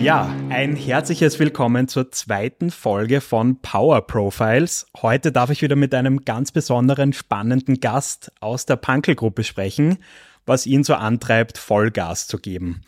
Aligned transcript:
Ja, 0.00 0.34
ein 0.48 0.76
herzliches 0.76 1.38
Willkommen 1.38 1.86
zur 1.86 2.10
zweiten 2.10 2.70
Folge 2.70 3.20
von 3.20 3.60
Power 3.60 4.00
Profiles. 4.00 4.86
Heute 5.02 5.30
darf 5.30 5.50
ich 5.50 5.60
wieder 5.60 5.76
mit 5.76 5.94
einem 5.94 6.24
ganz 6.24 6.52
besonderen, 6.52 7.12
spannenden 7.12 7.80
Gast 7.80 8.32
aus 8.40 8.64
der 8.64 8.76
Punkel-Gruppe 8.76 9.44
sprechen, 9.44 9.98
was 10.46 10.64
ihn 10.64 10.84
so 10.84 10.94
antreibt, 10.94 11.58
Vollgas 11.58 12.26
zu 12.26 12.38
geben. 12.38 12.80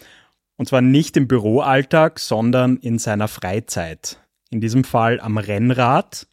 Und 0.57 0.71
zwar 0.71 0.81
nicht 0.81 1.19
im 1.19 1.29
Büroalltag, 1.29 2.19
sondern 2.19 2.79
in 2.79 2.99
seiner 2.99 3.29
Freizeit. 3.29 4.19
In 4.49 4.63
diesem 4.63 4.83
Fall 4.83 5.21
am 5.21 5.37
Rennrad 5.37 6.27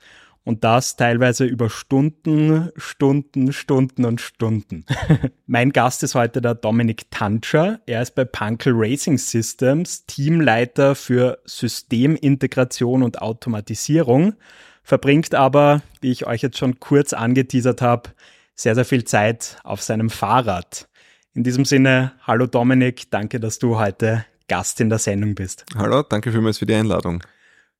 und 0.44 0.64
das 0.64 0.96
teilweise 0.96 1.46
über 1.46 1.70
Stunden, 1.70 2.72
Stunden, 2.76 3.54
Stunden 3.54 4.06
und 4.06 4.22
Stunden. 4.22 4.86
mein 5.48 5.72
Gast 5.72 6.04
ist 6.04 6.16
heute 6.16 6.42
der 6.42 6.56
Dominik 6.56 7.12
Tantscher. 7.12 7.82
Er 7.86 8.02
ist 8.02 8.16
bei 8.16 8.26
Punkel 8.26 8.74
Racing 8.76 9.18
Systems 9.18 10.06
Teamleiter 10.06 10.96
für 10.96 11.40
Systemintegration 11.46 13.04
und 13.04 13.22
Automatisierung, 13.22 14.36
verbringt 14.84 15.36
aber, 15.36 15.82
wie 16.02 16.12
ich 16.12 16.26
euch 16.26 16.42
jetzt 16.42 16.58
schon 16.58 16.80
kurz 16.80 17.14
angeteasert 17.14 17.82
habe, 17.82 18.10
sehr, 18.56 18.76
sehr 18.76 18.86
viel 18.86 19.04
Zeit 19.04 19.58
auf 19.64 19.82
seinem 19.82 20.10
Fahrrad. 20.10 20.90
In 21.34 21.44
diesem 21.44 21.64
Sinne, 21.64 22.14
hallo 22.26 22.48
Dominik, 22.48 23.12
danke, 23.12 23.40
dass 23.40 23.60
du 23.60 23.78
heute 23.78 24.26
Gast 24.48 24.82
in 24.82 24.90
der 24.90 25.00
Sendung 25.00 25.36
bist. 25.36 25.64
Hallo, 25.76 26.02
danke 26.02 26.32
vielmals 26.32 26.58
für 26.58 26.66
die 26.66 26.74
Einladung. 26.74 27.24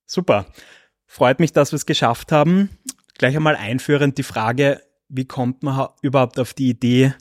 Super. 0.06 0.46
Freut 1.12 1.40
mich, 1.40 1.52
dass 1.52 1.72
wir 1.72 1.76
es 1.76 1.86
geschafft 1.86 2.30
haben. 2.30 2.70
Gleich 3.18 3.34
einmal 3.34 3.56
einführend 3.56 4.16
die 4.16 4.22
Frage, 4.22 4.80
wie 5.08 5.24
kommt 5.24 5.64
man 5.64 5.88
überhaupt 6.02 6.38
auf 6.38 6.54
die 6.54 6.70
Idee, 6.70 7.14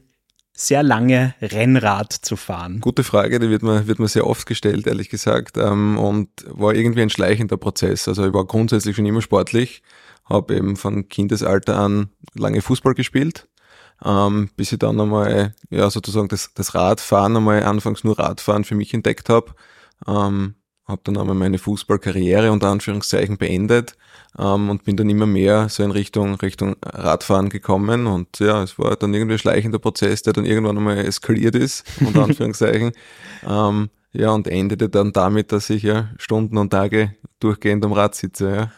sehr 0.53 0.83
lange 0.83 1.33
Rennrad 1.41 2.13
zu 2.13 2.35
fahren? 2.35 2.81
Gute 2.81 3.03
Frage, 3.03 3.39
die 3.39 3.49
wird 3.49 3.63
mir, 3.63 3.87
wird 3.87 3.97
mir 3.97 4.07
sehr 4.07 4.27
oft 4.27 4.45
gestellt, 4.45 4.85
ehrlich 4.85 5.09
gesagt, 5.09 5.57
ähm, 5.57 5.97
und 5.97 6.29
war 6.45 6.75
irgendwie 6.75 7.01
ein 7.01 7.09
schleichender 7.09 7.57
Prozess. 7.57 8.07
Also 8.07 8.27
ich 8.27 8.33
war 8.33 8.45
grundsätzlich 8.45 8.95
schon 8.95 9.07
immer 9.07 9.23
sportlich, 9.23 9.81
habe 10.25 10.55
eben 10.55 10.75
von 10.75 11.09
Kindesalter 11.09 11.79
an 11.79 12.09
lange 12.35 12.61
Fußball 12.61 12.93
gespielt, 12.93 13.47
ähm, 14.05 14.51
bis 14.55 14.71
ich 14.71 14.77
dann 14.77 15.01
einmal, 15.01 15.55
ja, 15.71 15.89
sozusagen 15.89 16.27
das, 16.27 16.53
das 16.53 16.75
Radfahren 16.75 17.37
einmal 17.37 17.63
anfangs 17.63 18.03
nur 18.03 18.19
Radfahren 18.19 18.65
für 18.65 18.75
mich 18.75 18.93
entdeckt 18.93 19.29
habe. 19.29 19.55
Ähm, 20.07 20.53
habe 20.89 21.01
dann 21.03 21.17
einmal 21.17 21.35
meine 21.35 21.59
Fußballkarriere 21.59 22.51
unter 22.51 22.67
Anführungszeichen 22.69 23.37
beendet 23.37 23.95
ähm, 24.37 24.69
und 24.69 24.83
bin 24.83 24.97
dann 24.97 25.09
immer 25.09 25.25
mehr 25.25 25.69
so 25.69 25.83
in 25.83 25.91
Richtung 25.91 26.35
Richtung 26.35 26.75
Radfahren 26.83 27.49
gekommen 27.49 28.07
und 28.07 28.39
ja, 28.39 28.61
es 28.63 28.77
war 28.77 28.95
dann 28.95 29.13
irgendwie 29.13 29.35
ein 29.35 29.39
schleichender 29.39 29.79
Prozess, 29.79 30.23
der 30.23 30.33
dann 30.33 30.45
irgendwann 30.45 30.77
einmal 30.77 30.97
eskaliert 30.97 31.55
ist, 31.55 31.85
unter 32.01 32.23
Anführungszeichen. 32.25 32.91
ähm, 33.47 33.89
ja, 34.11 34.31
und 34.31 34.47
endete 34.47 34.89
dann 34.89 35.13
damit, 35.13 35.51
dass 35.51 35.69
ich 35.69 35.83
ja 35.83 36.09
Stunden 36.17 36.57
und 36.57 36.71
Tage 36.71 37.15
durchgehend 37.39 37.85
am 37.85 37.93
Rad 37.93 38.15
sitze, 38.15 38.55
ja. 38.55 38.71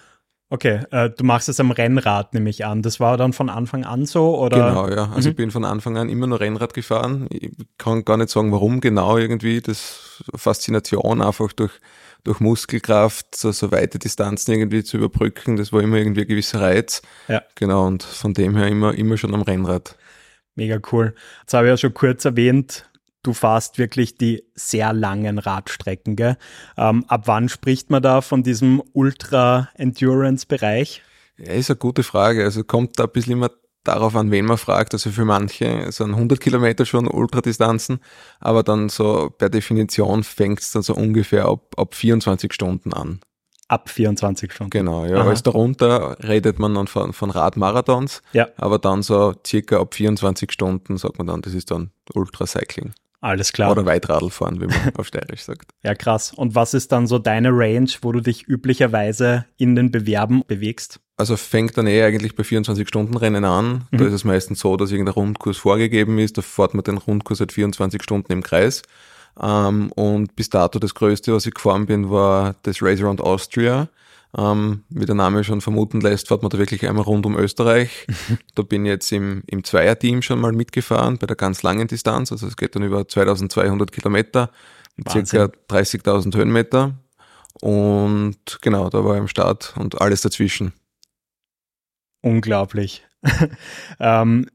Okay, 0.54 0.82
äh, 0.92 1.10
du 1.10 1.24
machst 1.24 1.48
es 1.48 1.62
am 1.62 1.72
Rennrad, 1.72 2.34
nehme 2.34 2.50
ich 2.50 2.66
an. 2.66 2.82
Das 2.82 3.00
war 3.00 3.16
dann 3.16 3.32
von 3.32 3.50
Anfang 3.50 3.86
an 3.86 4.06
so, 4.06 4.38
oder? 4.38 4.58
Genau, 4.58 4.90
ja. 4.90 5.10
Also 5.16 5.30
mhm. 5.30 5.32
ich 5.32 5.36
bin 5.38 5.50
von 5.50 5.64
Anfang 5.64 5.96
an 5.96 6.10
immer 6.10 6.28
nur 6.28 6.42
Rennrad 6.42 6.74
gefahren. 6.74 7.28
Ich 7.30 7.52
kann 7.78 8.04
gar 8.04 8.18
nicht 8.18 8.32
sagen, 8.32 8.52
warum 8.52 8.82
genau 8.82 9.18
irgendwie. 9.18 9.62
Das 9.62 10.22
Faszination 10.36 11.22
einfach 11.22 11.54
durch, 11.54 11.72
durch 12.26 12.42
Muskelkraft, 12.42 13.34
so, 13.34 13.54
so 13.54 13.72
weite 13.72 13.98
Distanzen 13.98 14.54
irgendwie 14.54 14.84
zu 14.84 14.98
überbrücken, 14.98 15.56
das 15.56 15.72
war 15.72 15.82
immer 15.82 15.96
irgendwie 15.96 16.24
ein 16.24 16.28
gewisser 16.28 16.60
Reiz. 16.60 17.02
Ja. 17.30 17.42
Genau, 17.56 17.88
und 17.88 18.04
von 18.04 18.34
dem 18.34 18.58
her 18.58 18.68
immer, 18.68 18.94
immer 18.94 19.16
schon 19.16 19.34
am 19.34 19.44
Rennrad. 19.44 19.96
Mega 20.56 20.80
cool. 20.92 21.16
Jetzt 21.44 21.54
habe 21.54 21.68
ich 21.68 21.70
ja 21.70 21.78
schon 21.78 21.94
kurz 21.94 22.26
erwähnt, 22.26 22.91
du 23.24 23.34
fährst 23.34 23.78
wirklich 23.78 24.18
die 24.18 24.44
sehr 24.56 24.94
langen 24.94 25.40
Radstrecken. 25.40 26.16
Gell? 26.16 26.38
Ähm, 26.78 27.06
ab 27.08 27.24
wann 27.26 27.50
spricht 27.50 27.90
man 27.90 28.02
da 28.02 28.22
von 28.22 28.44
diesem 28.44 28.82
Ultra-Endurance-Bereich? 28.94 31.02
Ja, 31.38 31.54
ist 31.54 31.70
eine 31.70 31.78
gute 31.78 32.04
Frage. 32.04 32.44
Also 32.44 32.64
kommt 32.64 33.00
da 33.00 33.06
ein 33.06 33.12
bisschen 33.12 33.34
immer 33.34 33.50
darauf 33.84 34.16
an, 34.16 34.32
wen 34.32 34.46
man 34.46 34.58
fragt. 34.58 34.94
Also 34.94 35.12
für 35.12 35.26
manche 35.26 35.92
sind 35.92 36.12
100 36.12 36.40
Kilometer 36.40 36.86
schon 36.86 37.08
Ultradistanzen, 37.08 38.00
aber 38.40 38.64
dann 38.64 38.90
so 38.90 39.30
per 39.30 39.50
Definition 39.50 40.24
fängt 40.24 40.60
es 40.60 40.72
dann 40.72 40.84
so 40.84 40.94
ungefähr 40.94 41.46
ab, 41.46 41.74
ab 41.78 41.96
24 41.96 42.54
Stunden 42.54 42.94
an. 42.94 43.20
Ab 43.68 43.90
24 43.90 44.52
Stunden. 44.52 44.70
Genau, 44.70 45.06
ja. 45.06 45.18
Aha. 45.18 45.28
Alles 45.28 45.44
darunter 45.44 46.18
redet 46.22 46.60
man 46.60 46.76
dann 46.76 46.88
von, 46.88 47.14
von 47.14 47.32
Radmarathons, 47.32 48.22
ja. 48.34 48.50
aber 48.58 48.80
dann 48.80 49.02
so 49.02 49.34
circa 49.48 49.80
ab 49.80 49.96
24 49.96 50.52
Stunden 50.52 50.98
sagt 50.98 51.18
man 51.18 51.28
dann, 51.28 51.42
das 51.42 51.54
ist 51.54 51.72
dann 51.72 51.92
Ultracycling. 52.14 52.94
Alles 53.22 53.54
klar. 53.54 53.72
Oder 53.72 53.86
Weitradl 53.86 54.32
fahren, 54.32 54.60
wie 54.60 54.66
man 54.66 54.96
auf 54.98 55.06
Steirisch 55.08 55.44
sagt. 55.44 55.72
Ja, 55.84 55.94
krass. 55.94 56.34
Und 56.34 56.56
was 56.56 56.74
ist 56.74 56.92
dann 56.92 57.06
so 57.06 57.20
deine 57.20 57.50
Range, 57.52 57.90
wo 58.02 58.12
du 58.12 58.20
dich 58.20 58.48
üblicherweise 58.48 59.46
in 59.58 59.76
den 59.76 59.92
Bewerben 59.92 60.44
bewegst? 60.48 61.00
Also 61.18 61.38
fängt 61.38 61.78
dann 61.78 61.86
eh 61.86 62.04
eigentlich 62.04 62.36
bei 62.36 62.42
24-Stunden-Rennen 62.42 63.46
an. 63.46 63.86
Mhm. 63.92 63.98
Da 63.98 64.06
ist 64.06 64.14
es 64.14 64.24
meistens 64.24 64.60
so, 64.60 64.76
dass 64.76 64.92
irgendein 64.92 65.14
Rundkurs 65.14 65.58
vorgegeben 65.58 66.18
ist. 66.18 66.40
Da 66.40 66.42
fährt 66.42 66.74
man 66.74 66.84
den 66.84 66.98
Rundkurs 66.98 67.38
seit 67.38 67.52
24 67.52 68.02
Stunden 68.02 68.32
im 68.32 68.42
Kreis. 68.42 68.82
Ähm, 69.40 69.92
und 69.92 70.36
bis 70.36 70.50
dato 70.50 70.80
das 70.80 70.96
Größte, 70.96 71.32
was 71.32 71.46
ich 71.46 71.54
gefahren 71.54 71.86
bin, 71.86 72.10
war 72.10 72.56
das 72.64 72.82
Race 72.82 73.02
Around 73.02 73.22
Austria. 73.22 73.88
Ähm, 74.38 74.84
wie 74.90 75.06
der 75.06 75.16
Name 75.16 75.44
schon 75.44 75.60
vermuten 75.60 76.00
lässt, 76.00 76.30
fährt 76.30 76.42
man 76.42 76.50
da 76.50 76.58
wirklich 76.58 76.88
einmal 76.88 77.04
rund 77.04 77.26
um 77.26 77.38
Österreich. 77.38 78.08
da 78.56 78.64
bin 78.64 78.86
ich 78.86 78.90
jetzt 78.90 79.12
im, 79.12 79.44
im 79.48 79.64
Zweierteam 79.64 80.22
schon 80.22 80.40
mal 80.40 80.54
mitgefahren 80.54 81.18
bei 81.18 81.28
der 81.28 81.36
ganz 81.36 81.64
langen 81.64 81.88
Distanz. 81.88 82.32
Also 82.32 82.48
es 82.48 82.56
geht 82.56 82.76
dann 82.76 82.84
über 82.84 83.08
2200 83.08 83.92
Kilometer, 83.92 84.50
circa 85.10 85.52
30.000 85.70 86.36
Höhenmeter. 86.36 86.96
Und 87.60 88.60
genau, 88.62 88.90
da 88.90 89.04
war 89.04 89.16
ich 89.16 89.22
am 89.22 89.28
Start 89.28 89.74
und 89.78 90.00
alles 90.00 90.22
dazwischen. 90.22 90.74
Unglaublich. 92.22 93.06
ähm, 94.00 94.48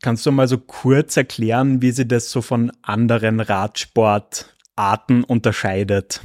kannst 0.00 0.24
du 0.24 0.32
mal 0.32 0.48
so 0.48 0.58
kurz 0.58 1.16
erklären, 1.16 1.82
wie 1.82 1.90
sie 1.90 2.06
das 2.06 2.30
so 2.30 2.42
von 2.42 2.70
anderen 2.82 3.40
Radsportarten 3.40 5.24
unterscheidet? 5.24 6.20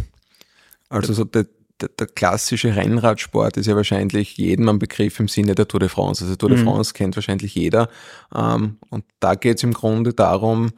Also 0.90 1.13
so 1.13 1.24
der, 1.24 1.47
der, 1.81 1.90
der, 1.90 2.08
klassische 2.08 2.75
Rennradsport 2.75 3.58
ist 3.58 3.66
ja 3.66 3.75
wahrscheinlich 3.75 4.38
jedem 4.38 4.69
ein 4.69 4.80
Begriff 4.80 5.19
im 5.19 5.28
Sinne 5.28 5.56
der 5.56 5.68
Tour 5.68 5.80
de 5.80 5.90
France. 5.90 6.24
Also 6.24 6.36
Tour 6.36 6.50
de 6.50 6.58
mhm. 6.59 6.63
France 6.63 6.91
mhm. 6.94 6.97
kennt 6.97 7.16
wahrscheinlich 7.16 7.56
jeder. 7.56 7.90
Ähm, 8.34 8.78
und 8.90 9.06
da 9.19 9.36
geht 9.36 9.58
es 9.58 9.63
im 9.63 9.74
Grunde 9.74 10.13
darum, 10.13 10.72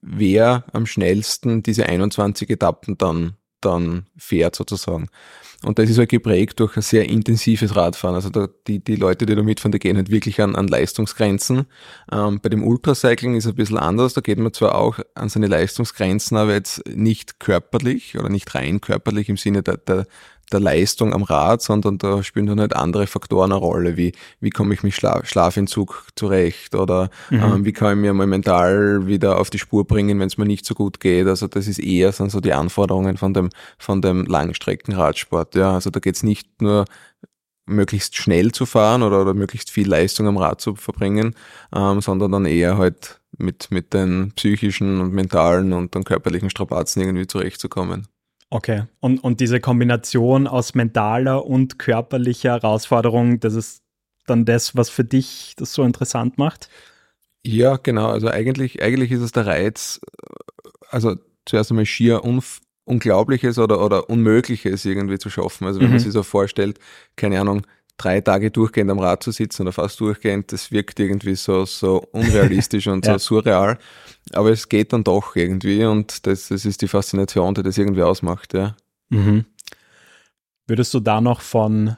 wer 0.00 0.64
am 0.72 0.86
schnellsten 0.86 1.62
diese 1.62 1.86
21 1.86 2.50
Etappen 2.50 2.96
dann, 2.98 3.34
dann 3.60 4.06
fährt 4.16 4.54
sozusagen. 4.54 5.08
Und 5.64 5.78
das 5.78 5.88
ist 5.88 5.98
halt 5.98 6.10
geprägt 6.10 6.60
durch 6.60 6.76
ein 6.76 6.82
sehr 6.82 7.08
intensives 7.08 7.74
Radfahren. 7.74 8.14
Also 8.14 8.28
da, 8.28 8.48
die, 8.66 8.82
die 8.82 8.96
Leute, 8.96 9.26
die 9.26 9.34
da 9.34 9.42
mitfahren, 9.42 9.72
die 9.72 9.78
gehen 9.78 9.96
halt 9.96 10.10
wirklich 10.10 10.40
an, 10.40 10.56
an 10.56 10.68
Leistungsgrenzen. 10.68 11.66
Ähm, 12.12 12.40
bei 12.42 12.48
dem 12.48 12.62
Ultracycling 12.62 13.34
ist 13.34 13.46
es 13.46 13.52
ein 13.52 13.56
bisschen 13.56 13.78
anders. 13.78 14.14
Da 14.14 14.20
geht 14.20 14.38
man 14.38 14.52
zwar 14.52 14.74
auch 14.74 14.98
an 15.14 15.28
seine 15.28 15.46
Leistungsgrenzen, 15.46 16.36
aber 16.36 16.52
jetzt 16.52 16.86
nicht 16.88 17.40
körperlich 17.40 18.18
oder 18.18 18.28
nicht 18.28 18.54
rein 18.54 18.80
körperlich 18.80 19.28
im 19.28 19.36
Sinne 19.36 19.62
der, 19.62 19.78
der, 19.78 20.06
der 20.52 20.60
Leistung 20.60 21.12
am 21.12 21.22
Rad, 21.22 21.62
sondern 21.62 21.98
da 21.98 22.22
spielen 22.22 22.46
dann 22.46 22.60
halt 22.60 22.76
andere 22.76 23.06
Faktoren 23.06 23.52
eine 23.52 23.60
Rolle, 23.60 23.96
wie 23.96 24.12
wie 24.40 24.50
komme 24.50 24.74
ich 24.74 24.82
mit 24.82 24.94
Schla 24.94 25.24
Schlafentzug 25.24 26.06
zurecht 26.16 26.74
oder 26.74 27.10
mhm. 27.30 27.42
ähm, 27.42 27.64
wie 27.64 27.72
kann 27.72 27.96
ich 27.96 28.02
mir 28.02 28.14
mal 28.14 28.26
mental 28.26 29.06
wieder 29.06 29.38
auf 29.38 29.50
die 29.50 29.58
Spur 29.58 29.86
bringen, 29.86 30.20
wenn 30.20 30.28
es 30.28 30.38
mir 30.38 30.46
nicht 30.46 30.66
so 30.66 30.74
gut 30.74 31.00
geht. 31.00 31.26
Also 31.26 31.46
das 31.48 31.66
ist 31.66 31.78
eher 31.78 32.12
sind 32.12 32.30
so 32.30 32.40
die 32.40 32.52
Anforderungen 32.52 33.16
von 33.16 33.34
dem 33.34 33.50
von 33.78 34.02
dem 34.02 34.26
Langstreckenradsport. 34.26 35.54
Ja, 35.54 35.74
also 35.74 35.90
da 35.90 36.00
geht's 36.00 36.22
nicht 36.22 36.62
nur 36.62 36.84
möglichst 37.66 38.16
schnell 38.16 38.52
zu 38.52 38.66
fahren 38.66 39.02
oder, 39.02 39.22
oder 39.22 39.34
möglichst 39.34 39.70
viel 39.70 39.88
Leistung 39.88 40.26
am 40.26 40.36
Rad 40.36 40.60
zu 40.60 40.74
verbringen, 40.76 41.34
ähm, 41.74 42.00
sondern 42.00 42.32
dann 42.32 42.44
eher 42.44 42.78
halt 42.78 43.20
mit, 43.38 43.70
mit 43.70 43.94
den 43.94 44.32
psychischen 44.36 45.00
und 45.00 45.12
mentalen 45.12 45.72
und 45.72 45.94
dann 45.94 46.04
körperlichen 46.04 46.50
Strapazen 46.50 47.02
irgendwie 47.02 47.26
zurechtzukommen. 47.26 48.06
Okay, 48.54 48.84
und, 49.00 49.18
und 49.18 49.40
diese 49.40 49.58
Kombination 49.58 50.46
aus 50.46 50.76
mentaler 50.76 51.44
und 51.44 51.80
körperlicher 51.80 52.52
Herausforderung, 52.52 53.40
das 53.40 53.54
ist 53.54 53.82
dann 54.28 54.44
das, 54.44 54.76
was 54.76 54.90
für 54.90 55.02
dich 55.02 55.54
das 55.56 55.72
so 55.72 55.82
interessant 55.82 56.38
macht? 56.38 56.68
Ja, 57.44 57.78
genau. 57.78 58.10
Also 58.10 58.28
eigentlich, 58.28 58.80
eigentlich 58.80 59.10
ist 59.10 59.22
es 59.22 59.32
der 59.32 59.46
Reiz, 59.46 60.00
also 60.88 61.16
zuerst 61.46 61.72
einmal 61.72 61.84
schier 61.84 62.22
Unf 62.22 62.60
Unglaubliches 62.84 63.58
oder, 63.58 63.84
oder 63.84 64.08
Unmögliches 64.08 64.84
irgendwie 64.84 65.18
zu 65.18 65.30
schaffen. 65.30 65.66
Also 65.66 65.80
wenn 65.80 65.88
mhm. 65.88 65.94
man 65.94 66.00
sich 66.00 66.12
so 66.12 66.22
vorstellt, 66.22 66.78
keine 67.16 67.40
Ahnung, 67.40 67.66
drei 67.96 68.20
Tage 68.20 68.52
durchgehend 68.52 68.90
am 68.92 69.00
Rad 69.00 69.24
zu 69.24 69.32
sitzen 69.32 69.62
oder 69.62 69.72
fast 69.72 69.98
durchgehend, 69.98 70.52
das 70.52 70.70
wirkt 70.70 71.00
irgendwie 71.00 71.34
so, 71.34 71.64
so 71.64 72.06
unrealistisch 72.12 72.86
und 72.88 73.04
ja. 73.04 73.18
so 73.18 73.36
surreal. 73.36 73.78
Aber 74.32 74.50
es 74.50 74.68
geht 74.68 74.92
dann 74.92 75.04
doch 75.04 75.36
irgendwie 75.36 75.84
und 75.84 76.26
das, 76.26 76.48
das 76.48 76.64
ist 76.64 76.82
die 76.82 76.88
Faszination, 76.88 77.54
die 77.54 77.62
das 77.62 77.78
irgendwie 77.78 78.02
ausmacht, 78.02 78.54
ja. 78.54 78.76
Mhm. 79.10 79.44
Würdest 80.66 80.94
du 80.94 81.00
da 81.00 81.20
noch 81.20 81.40
von 81.42 81.96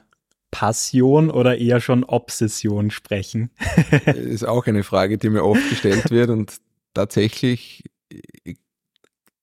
Passion 0.51 1.29
oder 1.29 1.57
eher 1.57 1.79
schon 1.79 2.03
Obsession 2.03 2.91
sprechen? 2.91 3.51
ist 4.05 4.45
auch 4.45 4.67
eine 4.67 4.83
Frage, 4.83 5.17
die 5.17 5.29
mir 5.29 5.43
oft 5.43 5.69
gestellt 5.69 6.11
wird 6.11 6.29
und 6.29 6.57
tatsächlich 6.93 7.85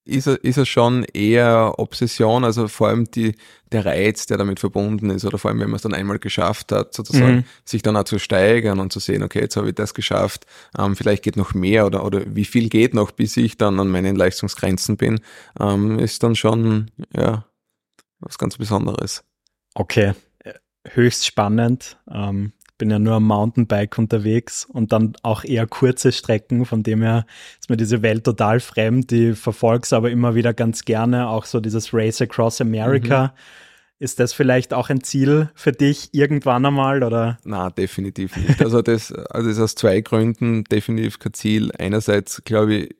ist 0.04 0.26
er, 0.26 0.42
ist 0.44 0.58
er 0.58 0.66
schon 0.66 1.04
eher 1.04 1.74
Obsession, 1.78 2.44
also 2.44 2.68
vor 2.68 2.88
allem 2.88 3.10
die, 3.10 3.34
der 3.72 3.86
Reiz, 3.86 4.26
der 4.26 4.36
damit 4.36 4.60
verbunden 4.60 5.10
ist, 5.10 5.24
oder 5.24 5.38
vor 5.38 5.50
allem, 5.50 5.60
wenn 5.60 5.70
man 5.70 5.76
es 5.76 5.82
dann 5.82 5.94
einmal 5.94 6.18
geschafft 6.18 6.72
hat, 6.72 6.92
sozusagen, 6.94 7.36
mhm. 7.36 7.44
sich 7.64 7.82
dann 7.82 7.96
auch 7.96 8.04
zu 8.04 8.18
steigern 8.18 8.80
und 8.80 8.92
zu 8.92 9.00
sehen, 9.00 9.22
okay, 9.22 9.40
jetzt 9.40 9.56
habe 9.56 9.68
ich 9.68 9.74
das 9.74 9.94
geschafft, 9.94 10.46
ähm, 10.78 10.94
vielleicht 10.94 11.22
geht 11.22 11.36
noch 11.36 11.54
mehr 11.54 11.86
oder, 11.86 12.04
oder 12.04 12.22
wie 12.26 12.44
viel 12.44 12.68
geht 12.68 12.92
noch, 12.94 13.12
bis 13.12 13.36
ich 13.36 13.56
dann 13.56 13.80
an 13.80 13.88
meinen 13.88 14.16
Leistungsgrenzen 14.16 14.96
bin, 14.96 15.20
ähm, 15.58 15.98
ist 15.98 16.22
dann 16.22 16.36
schon, 16.36 16.90
ja, 17.16 17.46
was 18.20 18.38
ganz 18.38 18.58
Besonderes. 18.58 19.24
Okay, 19.74 20.12
höchst 20.86 21.26
spannend. 21.26 21.96
Ähm, 22.10 22.52
bin 22.78 22.90
ja 22.90 22.98
nur 22.98 23.14
am 23.14 23.26
Mountainbike 23.26 23.98
unterwegs 23.98 24.64
und 24.64 24.92
dann 24.92 25.14
auch 25.22 25.44
eher 25.44 25.66
kurze 25.66 26.12
Strecken, 26.12 26.64
von 26.66 26.82
dem 26.82 27.02
her 27.02 27.26
ist 27.60 27.70
mir 27.70 27.76
diese 27.76 28.02
Welt 28.02 28.24
total 28.24 28.60
fremd. 28.60 29.10
Die 29.10 29.34
verfolg's 29.34 29.92
aber 29.92 30.10
immer 30.10 30.34
wieder 30.34 30.52
ganz 30.54 30.84
gerne, 30.84 31.28
auch 31.28 31.44
so 31.44 31.60
dieses 31.60 31.94
Race 31.94 32.20
Across 32.20 32.60
America. 32.60 33.26
Mhm. 33.26 33.30
Ist 34.00 34.18
das 34.18 34.32
vielleicht 34.32 34.74
auch 34.74 34.90
ein 34.90 35.02
Ziel 35.02 35.50
für 35.54 35.72
dich 35.72 36.10
irgendwann 36.12 36.66
einmal 36.66 37.02
oder? 37.04 37.38
Na, 37.44 37.70
definitiv 37.70 38.36
nicht. 38.36 38.60
Also 38.60 38.82
das, 38.82 39.12
also 39.12 39.48
das 39.48 39.56
ist 39.56 39.62
aus 39.62 39.74
zwei 39.76 40.00
Gründen 40.00 40.64
definitiv 40.64 41.20
kein 41.20 41.32
Ziel. 41.32 41.70
Einerseits 41.78 42.42
glaube 42.44 42.74
ich, 42.74 42.96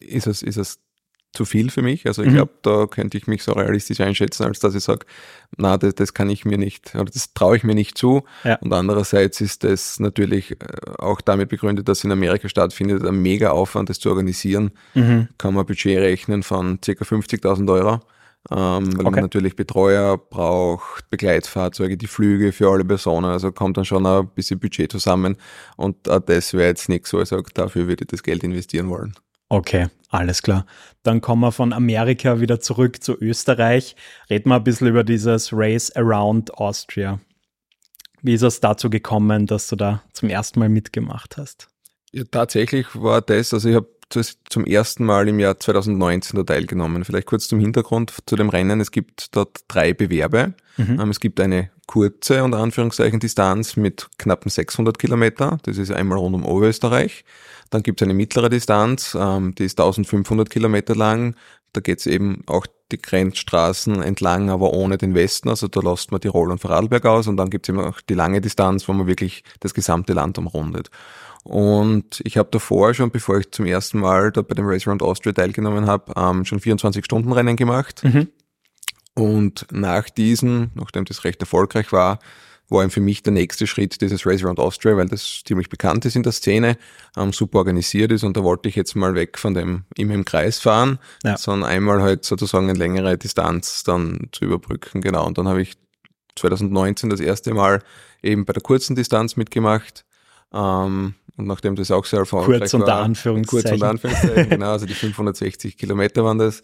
ist 0.00 0.26
es, 0.26 0.42
ist 0.42 0.58
es 0.58 0.80
zu 1.32 1.44
viel 1.44 1.70
für 1.70 1.82
mich. 1.82 2.06
Also 2.06 2.22
ich 2.22 2.30
mhm. 2.30 2.34
glaube, 2.34 2.52
da 2.62 2.86
könnte 2.86 3.16
ich 3.16 3.26
mich 3.26 3.42
so 3.42 3.52
realistisch 3.52 4.00
einschätzen, 4.00 4.44
als 4.44 4.60
dass 4.60 4.74
ich 4.74 4.84
sage, 4.84 5.06
na, 5.56 5.78
das, 5.78 5.94
das 5.94 6.14
kann 6.14 6.28
ich 6.28 6.44
mir 6.44 6.58
nicht, 6.58 6.94
oder 6.94 7.06
das 7.06 7.32
traue 7.32 7.56
ich 7.56 7.64
mir 7.64 7.74
nicht 7.74 7.96
zu. 7.96 8.24
Ja. 8.44 8.56
Und 8.56 8.72
andererseits 8.72 9.40
ist 9.40 9.64
das 9.64 9.98
natürlich 9.98 10.52
äh, 10.52 10.56
auch 10.98 11.20
damit 11.20 11.48
begründet, 11.48 11.88
dass 11.88 12.04
in 12.04 12.12
Amerika 12.12 12.48
stattfindet, 12.48 13.04
ein 13.04 13.22
mega 13.22 13.50
Aufwand, 13.50 13.88
das 13.88 13.98
zu 13.98 14.10
organisieren. 14.10 14.72
Mhm. 14.94 15.28
Kann 15.38 15.54
man 15.54 15.64
Budget 15.64 15.98
rechnen 15.98 16.42
von 16.42 16.78
circa 16.84 17.04
50.000 17.04 17.72
Euro. 17.72 18.00
Ähm, 18.50 18.98
weil 18.98 19.06
okay. 19.06 19.10
man 19.10 19.20
natürlich 19.20 19.54
Betreuer 19.54 20.18
braucht, 20.18 21.08
Begleitfahrzeuge, 21.10 21.96
die 21.96 22.08
Flüge 22.08 22.50
für 22.50 22.70
alle 22.70 22.84
Personen, 22.84 23.26
also 23.26 23.52
kommt 23.52 23.76
dann 23.76 23.84
schon 23.84 24.04
ein 24.04 24.26
bisschen 24.34 24.58
Budget 24.58 24.90
zusammen 24.90 25.36
und 25.76 26.08
äh, 26.08 26.20
das 26.26 26.52
wäre 26.52 26.66
jetzt 26.66 26.88
nichts, 26.88 27.12
wo 27.12 27.20
ich 27.20 27.28
sage, 27.28 27.44
dafür 27.54 27.86
würde 27.86 28.02
ich 28.02 28.08
das 28.08 28.24
Geld 28.24 28.42
investieren 28.42 28.90
wollen. 28.90 29.14
Okay, 29.52 29.88
alles 30.08 30.40
klar. 30.40 30.64
Dann 31.02 31.20
kommen 31.20 31.42
wir 31.42 31.52
von 31.52 31.74
Amerika 31.74 32.40
wieder 32.40 32.58
zurück 32.60 33.02
zu 33.02 33.20
Österreich. 33.20 33.96
Reden 34.30 34.48
wir 34.48 34.56
ein 34.56 34.64
bisschen 34.64 34.86
über 34.86 35.04
dieses 35.04 35.50
Race 35.52 35.94
Around 35.94 36.54
Austria. 36.54 37.20
Wie 38.22 38.32
ist 38.32 38.40
es 38.40 38.60
dazu 38.60 38.88
gekommen, 38.88 39.46
dass 39.46 39.66
du 39.66 39.76
da 39.76 40.02
zum 40.14 40.30
ersten 40.30 40.58
Mal 40.58 40.70
mitgemacht 40.70 41.36
hast? 41.36 41.68
Ja, 42.12 42.24
tatsächlich 42.30 42.86
war 42.94 43.20
das, 43.20 43.52
also 43.52 43.68
ich 43.68 43.76
habe 43.76 43.90
zum 44.12 44.64
ersten 44.64 45.04
Mal 45.04 45.28
im 45.28 45.38
Jahr 45.38 45.58
2019 45.58 46.36
da 46.36 46.44
teilgenommen. 46.44 47.04
Vielleicht 47.04 47.26
kurz 47.26 47.48
zum 47.48 47.60
Hintergrund 47.60 48.14
zu 48.26 48.36
dem 48.36 48.48
Rennen. 48.48 48.80
Es 48.80 48.90
gibt 48.90 49.34
dort 49.36 49.60
drei 49.68 49.92
Bewerbe. 49.92 50.54
Mhm. 50.76 51.00
Ähm, 51.00 51.10
es 51.10 51.20
gibt 51.20 51.40
eine 51.40 51.70
kurze, 51.86 52.42
unter 52.44 52.58
Anführungszeichen, 52.58 53.20
Distanz 53.20 53.76
mit 53.76 54.08
knappen 54.18 54.50
600 54.50 54.98
Kilometer. 54.98 55.58
Das 55.62 55.78
ist 55.78 55.90
einmal 55.90 56.18
rund 56.18 56.34
um 56.34 56.44
Oberösterreich. 56.44 57.24
Dann 57.70 57.82
gibt 57.82 58.00
es 58.00 58.06
eine 58.06 58.14
mittlere 58.14 58.50
Distanz, 58.50 59.16
ähm, 59.18 59.54
die 59.54 59.64
ist 59.64 59.78
1500 59.78 60.50
Kilometer 60.50 60.94
lang. 60.94 61.34
Da 61.72 61.80
geht 61.80 62.00
es 62.00 62.06
eben 62.06 62.42
auch 62.46 62.66
die 62.92 63.00
Grenzstraßen 63.00 64.02
entlang, 64.02 64.50
aber 64.50 64.72
ohne 64.72 64.98
den 64.98 65.14
Westen. 65.14 65.48
Also 65.48 65.68
da 65.68 65.80
lässt 65.80 66.12
man 66.12 66.20
Tirol 66.20 66.50
und 66.50 66.60
Vorarlberg 66.60 67.06
aus. 67.06 67.26
Und 67.26 67.38
dann 67.38 67.50
gibt 67.50 67.66
es 67.66 67.70
eben 67.70 67.80
auch 67.80 68.00
die 68.02 68.14
lange 68.14 68.40
Distanz, 68.40 68.86
wo 68.88 68.92
man 68.92 69.06
wirklich 69.06 69.42
das 69.60 69.72
gesamte 69.72 70.12
Land 70.12 70.38
umrundet. 70.38 70.90
Und 71.42 72.20
ich 72.24 72.36
habe 72.36 72.48
davor 72.50 72.94
schon, 72.94 73.10
bevor 73.10 73.38
ich 73.38 73.50
zum 73.50 73.66
ersten 73.66 73.98
Mal 73.98 74.30
da 74.30 74.42
bei 74.42 74.54
dem 74.54 74.66
Race 74.66 74.86
Around 74.86 75.02
Austria 75.02 75.32
teilgenommen 75.32 75.86
habe, 75.86 76.12
ähm, 76.16 76.44
schon 76.44 76.60
24-Stunden-Rennen 76.60 77.56
gemacht. 77.56 78.04
Mhm. 78.04 78.28
Und 79.14 79.66
nach 79.70 80.08
diesem, 80.08 80.70
nachdem 80.74 81.04
das 81.04 81.24
recht 81.24 81.40
erfolgreich 81.40 81.92
war, 81.92 82.18
war 82.72 82.88
für 82.90 83.00
mich 83.00 83.22
der 83.22 83.32
nächste 83.32 83.66
Schritt 83.66 84.00
dieses 84.00 84.26
Race 84.26 84.42
Around 84.42 84.58
Austria, 84.58 84.96
weil 84.96 85.06
das 85.06 85.42
ziemlich 85.44 85.68
bekannt 85.68 86.04
ist 86.04 86.16
in 86.16 86.22
der 86.22 86.32
Szene, 86.32 86.78
ähm, 87.16 87.32
super 87.32 87.58
organisiert 87.58 88.12
ist 88.12 88.24
und 88.24 88.36
da 88.36 88.42
wollte 88.42 88.68
ich 88.68 88.76
jetzt 88.76 88.94
mal 88.94 89.14
weg 89.14 89.38
von 89.38 89.54
dem 89.54 89.84
immer 89.96 90.14
im 90.14 90.24
Kreis 90.24 90.58
fahren, 90.58 90.98
ja. 91.22 91.36
sondern 91.36 91.68
einmal 91.68 92.02
halt 92.02 92.24
sozusagen 92.24 92.68
eine 92.68 92.78
längere 92.78 93.18
Distanz 93.18 93.84
dann 93.84 94.28
zu 94.32 94.44
überbrücken. 94.44 95.02
Genau. 95.02 95.26
Und 95.26 95.38
dann 95.38 95.48
habe 95.48 95.62
ich 95.62 95.74
2019 96.36 97.10
das 97.10 97.20
erste 97.20 97.52
Mal 97.52 97.82
eben 98.22 98.44
bei 98.44 98.54
der 98.54 98.62
kurzen 98.62 98.96
Distanz 98.96 99.36
mitgemacht. 99.36 100.04
Ähm, 100.52 101.14
und 101.36 101.46
nachdem 101.46 101.76
das 101.76 101.90
auch 101.90 102.04
sehr 102.04 102.20
erfolgreich 102.20 102.60
kurz 102.60 102.74
unter 102.74 102.86
war, 102.88 103.02
Anführungszeichen. 103.02 103.62
kurz 103.62 103.72
unter 103.72 103.90
Anführungszeichen, 103.90 104.50
genau, 104.50 104.72
also 104.72 104.86
die 104.86 104.94
560 104.94 105.76
Kilometer 105.76 106.24
waren 106.24 106.38
das, 106.38 106.62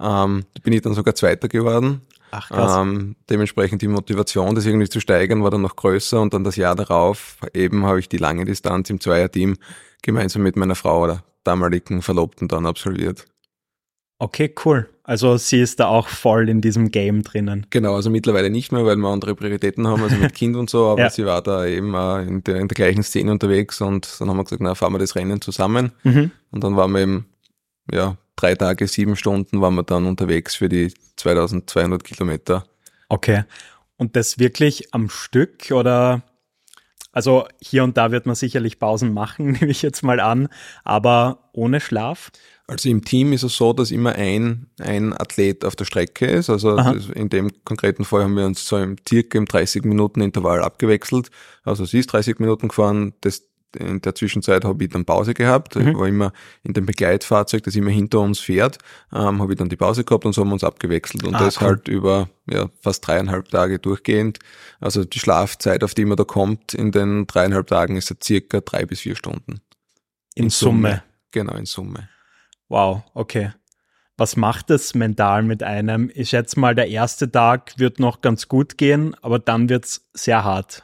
ähm, 0.00 0.44
bin 0.62 0.72
ich 0.72 0.82
dann 0.82 0.94
sogar 0.94 1.14
Zweiter 1.14 1.48
geworden. 1.48 2.02
Ach, 2.30 2.48
krass. 2.48 2.76
Ähm, 2.80 3.16
dementsprechend 3.28 3.82
die 3.82 3.88
Motivation, 3.88 4.54
das 4.54 4.66
irgendwie 4.66 4.88
zu 4.88 5.00
steigern, 5.00 5.42
war 5.42 5.50
dann 5.50 5.62
noch 5.62 5.76
größer 5.76 6.20
und 6.20 6.32
dann 6.32 6.44
das 6.44 6.56
Jahr 6.56 6.76
darauf 6.76 7.38
eben 7.54 7.86
habe 7.86 7.98
ich 7.98 8.08
die 8.08 8.18
lange 8.18 8.44
Distanz 8.44 8.88
im 8.90 9.00
Zweierteam 9.00 9.56
gemeinsam 10.02 10.42
mit 10.42 10.56
meiner 10.56 10.76
Frau 10.76 11.04
oder 11.04 11.24
damaligen 11.44 12.02
Verlobten 12.02 12.48
dann 12.48 12.66
absolviert. 12.66 13.26
Okay, 14.18 14.54
cool. 14.64 14.88
Also 15.10 15.36
sie 15.38 15.58
ist 15.58 15.80
da 15.80 15.88
auch 15.88 16.06
voll 16.06 16.48
in 16.48 16.60
diesem 16.60 16.92
Game 16.92 17.24
drinnen. 17.24 17.66
Genau, 17.70 17.96
also 17.96 18.10
mittlerweile 18.10 18.48
nicht 18.48 18.70
mehr, 18.70 18.84
weil 18.84 18.94
wir 18.94 19.08
andere 19.08 19.34
Prioritäten 19.34 19.88
haben, 19.88 20.04
also 20.04 20.14
mit 20.14 20.34
Kind 20.34 20.54
und 20.54 20.70
so, 20.70 20.86
aber 20.86 21.00
ja. 21.00 21.10
sie 21.10 21.26
war 21.26 21.42
da 21.42 21.66
eben 21.66 21.94
äh, 21.94 22.22
in, 22.22 22.44
der, 22.44 22.60
in, 22.60 22.68
der, 22.68 22.76
gleichen 22.76 23.02
Szene 23.02 23.32
unterwegs 23.32 23.80
und 23.80 24.08
dann 24.20 24.28
haben 24.28 24.36
wir 24.36 24.44
gesagt, 24.44 24.62
na, 24.62 24.76
fahren 24.76 24.92
wir 24.92 25.00
das 25.00 25.16
Rennen 25.16 25.40
zusammen. 25.40 25.90
Mhm. 26.04 26.30
Und 26.52 26.62
dann 26.62 26.76
waren 26.76 26.92
wir 26.92 27.00
eben, 27.00 27.26
ja, 27.90 28.18
drei 28.36 28.54
Tage, 28.54 28.86
sieben 28.86 29.16
Stunden 29.16 29.60
waren 29.60 29.74
wir 29.74 29.82
dann 29.82 30.06
unterwegs 30.06 30.54
für 30.54 30.68
die 30.68 30.94
2200 31.16 32.04
Kilometer. 32.04 32.62
Okay. 33.08 33.42
Und 33.96 34.14
das 34.14 34.38
wirklich 34.38 34.94
am 34.94 35.08
Stück 35.08 35.72
oder? 35.72 36.22
Also 37.12 37.46
hier 37.60 37.84
und 37.84 37.96
da 37.96 38.12
wird 38.12 38.26
man 38.26 38.36
sicherlich 38.36 38.78
Pausen 38.78 39.12
machen, 39.12 39.52
nehme 39.60 39.70
ich 39.70 39.82
jetzt 39.82 40.02
mal 40.02 40.20
an, 40.20 40.48
aber 40.84 41.50
ohne 41.52 41.80
Schlaf? 41.80 42.30
Also 42.66 42.88
im 42.88 43.04
Team 43.04 43.32
ist 43.32 43.42
es 43.42 43.56
so, 43.56 43.72
dass 43.72 43.90
immer 43.90 44.14
ein, 44.14 44.68
ein 44.78 45.12
Athlet 45.12 45.64
auf 45.64 45.74
der 45.74 45.86
Strecke 45.86 46.26
ist. 46.26 46.48
Also 46.48 46.76
in 46.76 47.28
dem 47.28 47.50
konkreten 47.64 48.04
Fall 48.04 48.22
haben 48.22 48.36
wir 48.36 48.46
uns 48.46 48.64
so 48.64 48.78
im 48.78 48.94
circa 49.08 49.38
im 49.38 49.46
30 49.46 49.84
Minuten 49.84 50.20
Intervall 50.20 50.62
abgewechselt. 50.62 51.30
Also 51.64 51.84
sie 51.84 51.98
ist 51.98 52.12
30 52.12 52.38
Minuten 52.38 52.68
gefahren, 52.68 53.14
das 53.22 53.49
in 53.76 54.00
der 54.00 54.14
Zwischenzeit 54.14 54.64
habe 54.64 54.84
ich 54.84 54.90
dann 54.90 55.04
Pause 55.04 55.34
gehabt. 55.34 55.76
Mhm. 55.76 55.88
Ich 55.88 55.96
war 55.96 56.08
immer 56.08 56.32
in 56.62 56.72
dem 56.72 56.86
Begleitfahrzeug, 56.86 57.62
das 57.62 57.76
immer 57.76 57.90
hinter 57.90 58.20
uns 58.20 58.40
fährt, 58.40 58.78
ähm, 59.12 59.40
habe 59.40 59.52
ich 59.52 59.58
dann 59.58 59.68
die 59.68 59.76
Pause 59.76 60.04
gehabt 60.04 60.24
und 60.24 60.32
so 60.32 60.42
haben 60.42 60.48
wir 60.48 60.54
uns 60.54 60.64
abgewechselt. 60.64 61.24
Und 61.24 61.34
ah, 61.34 61.38
das 61.38 61.60
cool. 61.60 61.68
halt 61.68 61.88
über 61.88 62.28
ja, 62.48 62.68
fast 62.80 63.06
dreieinhalb 63.06 63.48
Tage 63.48 63.78
durchgehend. 63.78 64.38
Also 64.80 65.04
die 65.04 65.18
Schlafzeit, 65.18 65.84
auf 65.84 65.94
die 65.94 66.04
man 66.04 66.16
da 66.16 66.24
kommt 66.24 66.74
in 66.74 66.92
den 66.92 67.26
dreieinhalb 67.26 67.66
Tagen, 67.66 67.96
ist 67.96 68.10
ja 68.10 68.16
circa 68.22 68.60
drei 68.60 68.86
bis 68.86 69.00
vier 69.00 69.16
Stunden. 69.16 69.60
In, 70.34 70.44
in 70.44 70.50
Summe. 70.50 70.88
Summe. 70.88 71.02
Genau, 71.32 71.54
in 71.54 71.66
Summe. 71.66 72.08
Wow, 72.68 73.02
okay. 73.14 73.52
Was 74.16 74.36
macht 74.36 74.70
es 74.70 74.94
mental 74.94 75.42
mit 75.42 75.62
einem? 75.62 76.10
Ich 76.14 76.28
schätze 76.28 76.60
mal, 76.60 76.74
der 76.74 76.88
erste 76.88 77.30
Tag 77.30 77.72
wird 77.78 77.98
noch 77.98 78.20
ganz 78.20 78.48
gut 78.48 78.76
gehen, 78.76 79.16
aber 79.22 79.38
dann 79.38 79.70
wird 79.70 79.86
es 79.86 80.10
sehr 80.12 80.44
hart. 80.44 80.82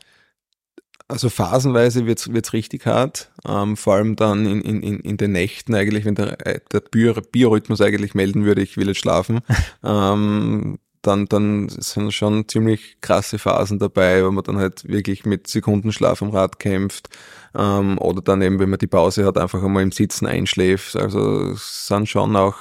Also 1.08 1.28
phasenweise 1.28 2.06
wird's 2.06 2.32
wird's 2.32 2.52
richtig 2.52 2.84
hart, 2.84 3.30
ähm, 3.46 3.76
vor 3.76 3.94
allem 3.94 4.16
dann 4.16 4.44
in, 4.44 4.60
in, 4.62 5.00
in 5.00 5.16
den 5.16 5.32
Nächten 5.32 5.72
eigentlich, 5.74 6.04
wenn 6.04 6.16
der, 6.16 6.44
äh, 6.44 6.60
der 6.72 6.80
Biorhythmus 6.80 7.80
eigentlich 7.80 8.14
melden 8.14 8.44
würde, 8.44 8.62
ich 8.62 8.76
will 8.76 8.88
jetzt 8.88 8.98
schlafen, 8.98 9.40
ähm, 9.84 10.78
dann, 11.02 11.26
dann 11.26 11.68
sind 11.68 12.12
schon 12.12 12.48
ziemlich 12.48 13.00
krasse 13.00 13.38
Phasen 13.38 13.78
dabei, 13.78 14.24
wo 14.24 14.32
man 14.32 14.42
dann 14.42 14.58
halt 14.58 14.88
wirklich 14.88 15.24
mit 15.24 15.46
Sekundenschlaf 15.46 16.22
am 16.22 16.30
Rad 16.30 16.58
kämpft 16.58 17.08
ähm, 17.56 17.98
oder 17.98 18.20
dann 18.20 18.42
eben, 18.42 18.58
wenn 18.58 18.70
man 18.70 18.80
die 18.80 18.88
Pause 18.88 19.24
hat, 19.24 19.38
einfach 19.38 19.62
einmal 19.62 19.84
im 19.84 19.92
Sitzen 19.92 20.26
einschläft. 20.26 20.96
Also 20.96 21.52
es 21.52 21.86
sind 21.86 22.08
schon 22.08 22.34
auch 22.34 22.56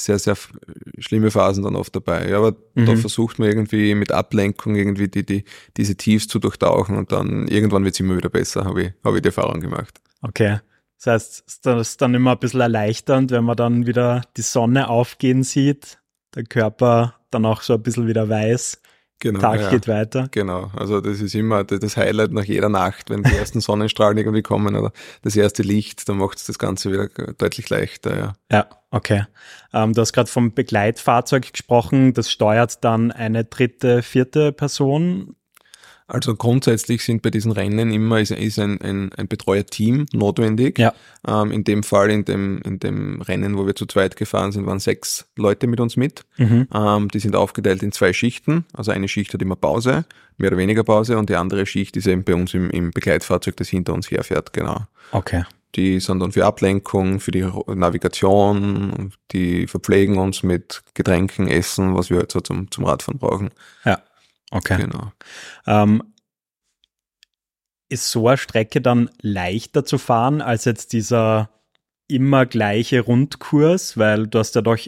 sehr, 0.00 0.18
sehr 0.18 0.36
schlimme 0.98 1.30
Phasen 1.30 1.64
dann 1.64 1.76
oft 1.76 1.94
dabei. 1.94 2.34
Aber 2.34 2.56
mhm. 2.74 2.86
da 2.86 2.96
versucht 2.96 3.38
man 3.38 3.48
irgendwie 3.48 3.94
mit 3.94 4.12
Ablenkung 4.12 4.76
irgendwie 4.76 5.08
die, 5.08 5.24
die, 5.24 5.44
diese 5.76 5.96
Tiefs 5.96 6.28
zu 6.28 6.38
durchtauchen 6.38 6.96
und 6.96 7.12
dann 7.12 7.48
irgendwann 7.48 7.84
wird 7.84 7.94
es 7.94 8.00
immer 8.00 8.16
wieder 8.16 8.30
besser, 8.30 8.64
habe 8.64 8.82
ich, 8.82 8.92
hab 9.04 9.14
ich 9.14 9.22
die 9.22 9.28
Erfahrung 9.28 9.60
gemacht. 9.60 10.00
Okay. 10.22 10.60
Das 11.02 11.06
heißt, 11.06 11.44
das 11.64 11.88
ist 11.88 12.02
dann 12.02 12.14
immer 12.14 12.32
ein 12.32 12.38
bisschen 12.38 12.60
erleichternd, 12.60 13.30
wenn 13.30 13.44
man 13.44 13.56
dann 13.56 13.86
wieder 13.86 14.22
die 14.36 14.42
Sonne 14.42 14.90
aufgehen 14.90 15.44
sieht, 15.44 15.98
der 16.34 16.44
Körper 16.44 17.14
dann 17.30 17.46
auch 17.46 17.62
so 17.62 17.74
ein 17.74 17.82
bisschen 17.82 18.06
wieder 18.06 18.28
weiß. 18.28 18.82
Genau, 19.20 19.38
Tag 19.38 19.60
ja. 19.60 19.70
geht 19.70 19.86
weiter. 19.86 20.28
Genau, 20.30 20.70
also 20.74 21.00
das 21.00 21.20
ist 21.20 21.34
immer 21.34 21.62
das 21.62 21.96
Highlight 21.96 22.32
nach 22.32 22.44
jeder 22.44 22.70
Nacht, 22.70 23.10
wenn 23.10 23.22
die 23.22 23.36
ersten 23.36 23.60
Sonnenstrahlen 23.60 24.16
irgendwie 24.16 24.42
kommen 24.42 24.74
oder 24.74 24.92
das 25.22 25.36
erste 25.36 25.62
Licht, 25.62 26.08
dann 26.08 26.16
macht 26.16 26.38
es 26.38 26.46
das 26.46 26.58
Ganze 26.58 26.90
wieder 26.90 27.08
deutlich 27.34 27.68
leichter. 27.68 28.18
Ja, 28.18 28.32
ja 28.50 28.66
okay. 28.90 29.24
Ähm, 29.74 29.92
du 29.92 30.00
hast 30.00 30.14
gerade 30.14 30.30
vom 30.30 30.54
Begleitfahrzeug 30.54 31.52
gesprochen, 31.52 32.14
das 32.14 32.30
steuert 32.30 32.82
dann 32.82 33.12
eine 33.12 33.44
dritte, 33.44 34.02
vierte 34.02 34.52
Person 34.52 35.36
Also 36.10 36.34
grundsätzlich 36.34 37.04
sind 37.04 37.22
bei 37.22 37.30
diesen 37.30 37.52
Rennen 37.52 37.92
immer 37.92 38.18
ist, 38.20 38.32
ist 38.32 38.58
ein, 38.58 38.80
ein, 38.80 39.12
ein 39.12 39.28
Betreuerteam 39.28 40.06
notwendig. 40.12 40.78
Ja. 40.78 40.92
Ähm, 41.26 41.52
in 41.52 41.62
dem 41.62 41.84
Fall, 41.84 42.10
in 42.10 42.24
dem, 42.24 42.60
in 42.62 42.80
dem 42.80 43.22
Rennen, 43.22 43.56
wo 43.56 43.64
wir 43.64 43.76
zu 43.76 43.86
zweit 43.86 44.16
gefahren 44.16 44.50
sind, 44.50 44.66
waren 44.66 44.80
sechs 44.80 45.26
Leute 45.36 45.68
mit 45.68 45.78
uns 45.78 45.96
mit. 45.96 46.24
Mhm. 46.36 46.66
Ähm, 46.74 47.08
die 47.08 47.20
sind 47.20 47.36
aufgeteilt 47.36 47.84
in 47.84 47.92
zwei 47.92 48.12
Schichten. 48.12 48.64
Also 48.72 48.90
eine 48.90 49.06
Schicht 49.06 49.32
hat 49.32 49.40
immer 49.40 49.54
Pause, 49.54 50.04
mehr 50.36 50.50
oder 50.50 50.58
weniger 50.58 50.82
Pause, 50.82 51.16
und 51.16 51.30
die 51.30 51.36
andere 51.36 51.64
Schicht 51.64 51.96
ist 51.96 52.08
eben 52.08 52.24
bei 52.24 52.34
uns 52.34 52.54
im, 52.54 52.70
im 52.70 52.90
Begleitfahrzeug, 52.90 53.56
das 53.56 53.68
hinter 53.68 53.94
uns 53.94 54.10
herfährt, 54.10 54.52
genau. 54.52 54.86
Okay. 55.12 55.44
Die 55.76 56.00
sind 56.00 56.18
dann 56.18 56.32
für 56.32 56.44
Ablenkung, 56.44 57.20
für 57.20 57.30
die 57.30 57.46
Navigation, 57.68 59.12
die 59.30 59.68
verpflegen 59.68 60.18
uns 60.18 60.42
mit 60.42 60.82
Getränken, 60.94 61.46
Essen, 61.46 61.94
was 61.94 62.10
wir 62.10 62.18
halt 62.18 62.32
so 62.32 62.40
zum, 62.40 62.68
zum 62.72 62.84
Radfahren 62.84 63.20
brauchen. 63.20 63.50
Ja. 63.84 64.02
Okay. 64.50 64.78
Genau. 64.78 65.12
Ähm, 65.66 66.02
ist 67.88 68.10
so 68.10 68.28
eine 68.28 68.38
Strecke 68.38 68.80
dann 68.80 69.10
leichter 69.20 69.84
zu 69.84 69.98
fahren 69.98 70.40
als 70.40 70.64
jetzt 70.64 70.92
dieser 70.92 71.50
immer 72.08 72.46
gleiche 72.46 73.00
Rundkurs, 73.00 73.96
weil 73.96 74.26
du 74.26 74.38
hast 74.38 74.54
ja 74.54 74.62
doch 74.62 74.78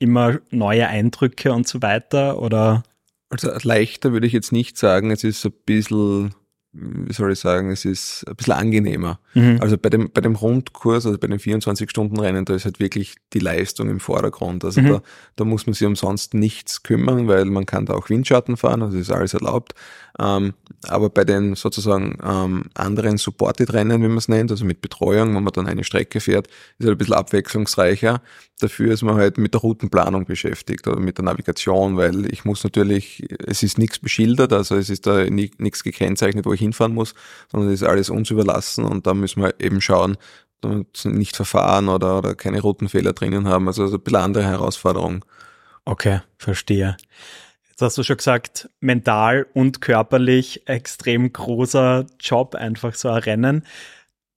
immer 0.00 0.38
neue 0.50 0.86
Eindrücke 0.86 1.52
und 1.52 1.66
so 1.66 1.82
weiter 1.82 2.40
oder? 2.40 2.82
Also 3.30 3.50
leichter 3.62 4.12
würde 4.12 4.26
ich 4.26 4.32
jetzt 4.32 4.52
nicht 4.52 4.78
sagen, 4.78 5.10
es 5.10 5.24
ist 5.24 5.44
ein 5.44 5.52
bisschen, 5.66 6.34
wie 6.72 7.12
soll 7.12 7.32
ich 7.32 7.38
sagen, 7.40 7.70
es 7.70 7.84
ist 7.84 8.24
ein 8.28 8.36
bisschen 8.36 8.52
angenehmer. 8.52 9.18
Mhm. 9.34 9.58
Also 9.60 9.78
bei 9.78 9.88
dem, 9.88 10.10
bei 10.12 10.20
dem 10.20 10.36
Rundkurs, 10.36 11.06
also 11.06 11.18
bei 11.18 11.26
den 11.26 11.38
24-Stunden-Rennen, 11.38 12.44
da 12.44 12.54
ist 12.54 12.66
halt 12.66 12.78
wirklich 12.78 13.16
die 13.32 13.38
Leistung 13.38 13.88
im 13.88 14.00
Vordergrund. 14.00 14.64
Also 14.64 14.80
Mhm. 14.82 14.88
da, 14.88 15.02
da 15.36 15.44
muss 15.44 15.66
man 15.66 15.72
sich 15.74 15.86
umsonst 15.86 16.34
nichts 16.34 16.82
kümmern, 16.82 17.26
weil 17.26 17.46
man 17.46 17.64
kann 17.66 17.86
da 17.86 17.94
auch 17.94 18.10
Windschatten 18.10 18.56
fahren, 18.56 18.82
also 18.82 18.98
ist 18.98 19.10
alles 19.10 19.34
erlaubt. 19.34 19.72
Ähm, 20.20 20.52
aber 20.86 21.10
bei 21.10 21.24
den 21.24 21.54
sozusagen 21.54 22.18
ähm, 22.22 22.64
anderen 22.74 23.16
Supported-Rennen, 23.18 24.02
wie 24.02 24.08
man 24.08 24.18
es 24.18 24.28
nennt, 24.28 24.50
also 24.50 24.64
mit 24.64 24.80
Betreuung, 24.80 25.34
wenn 25.34 25.44
man 25.44 25.52
dann 25.52 25.68
eine 25.68 25.84
Strecke 25.84 26.20
fährt, 26.20 26.48
ist 26.78 26.86
halt 26.86 26.96
ein 26.96 26.98
bisschen 26.98 27.14
abwechslungsreicher. 27.14 28.20
Dafür 28.60 28.92
ist 28.92 29.02
man 29.02 29.14
halt 29.14 29.38
mit 29.38 29.54
der 29.54 29.60
Routenplanung 29.60 30.24
beschäftigt 30.24 30.88
oder 30.88 30.98
mit 30.98 31.18
der 31.18 31.24
Navigation, 31.24 31.96
weil 31.96 32.26
ich 32.32 32.44
muss 32.44 32.64
natürlich, 32.64 33.24
es 33.46 33.62
ist 33.62 33.78
nichts 33.78 34.00
beschildert, 34.00 34.52
also 34.52 34.74
es 34.74 34.90
ist 34.90 35.06
da 35.06 35.24
ni- 35.24 35.52
nichts 35.58 35.84
gekennzeichnet, 35.84 36.44
wo 36.44 36.52
ich 36.52 36.60
hinfahren 36.60 36.92
muss, 36.92 37.14
sondern 37.52 37.72
es 37.72 37.82
ist 37.82 37.88
alles 37.88 38.10
uns 38.10 38.30
überlassen 38.30 38.84
und 38.84 39.06
da 39.06 39.14
müssen 39.14 39.42
wir 39.42 39.54
eben 39.60 39.80
schauen, 39.80 40.16
wir 40.62 40.86
nicht 41.04 41.36
verfahren 41.36 41.88
oder, 41.88 42.18
oder 42.18 42.34
keine 42.34 42.60
Routenfehler 42.60 43.12
drinnen 43.12 43.46
haben. 43.46 43.68
Also, 43.68 43.82
also 43.82 43.96
ein 43.96 44.02
bisschen 44.02 44.18
andere 44.20 44.44
Herausforderung. 44.44 45.24
Okay, 45.84 46.20
verstehe. 46.36 46.96
Jetzt 47.68 47.80
hast 47.80 47.96
du 47.96 48.02
schon 48.02 48.16
gesagt, 48.16 48.68
mental 48.80 49.46
und 49.54 49.80
körperlich 49.80 50.66
extrem 50.66 51.32
großer 51.32 52.06
Job, 52.18 52.56
einfach 52.56 52.96
so 52.96 53.08
ein 53.08 53.22
Rennen. 53.22 53.64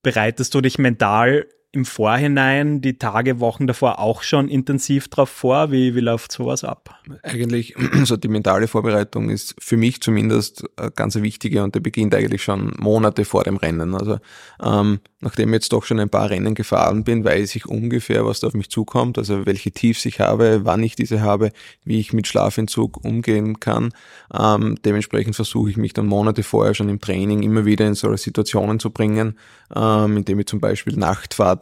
Bereitest 0.04 0.54
du 0.54 0.62
dich 0.62 0.78
mental 0.78 1.48
im 1.74 1.86
Vorhinein, 1.86 2.82
die 2.82 2.98
Tage, 2.98 3.40
Wochen 3.40 3.66
davor 3.66 4.00
auch 4.00 4.24
schon 4.24 4.50
intensiv 4.50 5.08
drauf 5.08 5.30
vor? 5.30 5.72
Wie, 5.72 5.96
wie 5.96 6.02
läuft 6.02 6.32
sowas 6.32 6.64
ab? 6.66 7.00
Eigentlich, 7.24 7.76
so 8.04 8.18
die 8.18 8.28
mentale 8.28 8.68
Vorbereitung 8.68 9.30
ist 9.30 9.56
für 9.58 9.78
mich 9.78 10.02
zumindest 10.02 10.66
eine 10.76 10.92
ganz 10.92 11.16
wichtige 11.16 11.64
und 11.64 11.74
der 11.74 11.80
beginnt 11.80 12.14
eigentlich 12.14 12.44
schon 12.44 12.74
Monate 12.78 13.24
vor 13.24 13.44
dem 13.44 13.56
Rennen. 13.56 13.96
Also 13.96 14.20
ähm, 14.62 15.00
nachdem 15.22 15.50
ich 15.50 15.56
jetzt 15.56 15.72
doch 15.72 15.86
schon 15.86 16.00
ein 16.00 16.10
paar 16.10 16.30
Rennen 16.30 16.56
gefahren 16.56 17.06
bin, 17.06 17.24
weiß 17.24 17.56
ich 17.56 17.66
ungefähr, 17.66 18.26
was 18.26 18.42
da 18.42 18.48
auf 18.48 18.54
mich 18.54 18.70
zukommt, 18.70 19.18
also 19.18 19.46
welche 19.46 19.72
Tiefs 19.72 20.06
ich 20.06 20.20
habe, 20.20 20.66
wann 20.66 20.84
ich 20.84 20.96
diese 20.96 21.22
habe, 21.22 21.52
wie 21.86 22.00
ich 22.00 22.12
mit 22.12 22.28
Schlafentzug 22.28 23.04
umgehen 23.06 23.62
kann. 23.62 23.94
Ähm, 24.38 24.76
dementsprechend 24.84 25.36
versuche 25.36 25.70
ich 25.70 25.78
mich 25.78 25.94
dann 25.94 26.08
Monate 26.08 26.44
vorher 26.44 26.74
schon 26.74 26.90
im 26.90 27.00
Training 27.00 27.44
immer 27.44 27.66
wieder 27.66 27.88
in 27.88 27.94
solche 27.94 28.24
Situationen 28.24 28.80
zu 28.80 28.90
bringen, 28.90 29.38
ähm, 29.74 30.18
indem 30.18 30.40
ich 30.40 30.48
zum 30.48 30.60
Beispiel 30.60 30.98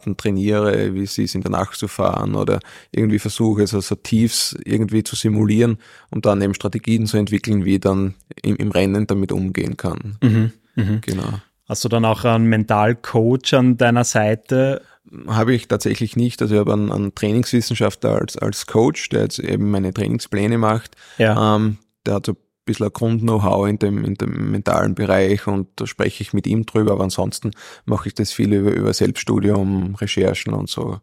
Nachtfahrten 0.00 0.16
trainiere, 0.16 0.94
wie 0.94 1.02
es 1.02 1.18
ist, 1.18 1.34
in 1.34 1.42
der 1.42 1.50
Nacht 1.50 1.78
zu 1.78 1.88
fahren 1.88 2.34
oder 2.34 2.60
irgendwie 2.92 3.18
versuche, 3.18 3.66
so, 3.66 3.80
so 3.80 3.94
Tiefs 3.94 4.56
irgendwie 4.64 5.04
zu 5.04 5.16
simulieren, 5.16 5.78
um 6.10 6.20
dann 6.20 6.42
eben 6.42 6.54
Strategien 6.54 7.06
zu 7.06 7.16
entwickeln, 7.16 7.64
wie 7.64 7.74
ich 7.74 7.80
dann 7.80 8.14
im, 8.42 8.56
im 8.56 8.70
Rennen 8.70 9.06
damit 9.06 9.32
umgehen 9.32 9.76
kann. 9.76 10.16
Mhm. 10.22 10.52
Mhm. 10.76 11.00
Genau. 11.02 11.40
Hast 11.68 11.84
du 11.84 11.88
dann 11.88 12.04
auch 12.04 12.24
einen 12.24 12.46
Mentalcoach 12.46 13.54
an 13.54 13.76
deiner 13.76 14.04
Seite? 14.04 14.82
Habe 15.26 15.54
ich 15.54 15.68
tatsächlich 15.68 16.16
nicht. 16.16 16.42
Also 16.42 16.54
ich 16.54 16.60
habe 16.60 16.72
einen, 16.72 16.90
einen 16.90 17.14
Trainingswissenschaftler 17.14 18.16
als, 18.16 18.36
als 18.36 18.66
Coach, 18.66 19.08
der 19.10 19.22
jetzt 19.22 19.38
eben 19.38 19.70
meine 19.70 19.92
Trainingspläne 19.92 20.58
macht. 20.58 20.96
Ja. 21.18 21.56
Ähm, 21.56 21.78
der 22.06 22.14
hat 22.14 22.26
so 22.26 22.36
bisschen 22.70 22.92
Grund-Know-how 22.92 23.68
in 23.68 23.78
dem, 23.78 24.04
in 24.04 24.14
dem 24.14 24.50
mentalen 24.50 24.94
Bereich 24.94 25.46
und 25.46 25.68
da 25.76 25.86
spreche 25.86 26.22
ich 26.22 26.32
mit 26.32 26.46
ihm 26.46 26.66
drüber, 26.66 26.92
aber 26.92 27.04
ansonsten 27.04 27.50
mache 27.84 28.08
ich 28.08 28.14
das 28.14 28.32
viel 28.32 28.52
über, 28.52 28.72
über 28.72 28.92
Selbststudium, 28.92 29.94
Recherchen 29.96 30.54
und 30.54 30.68
so. 30.68 31.00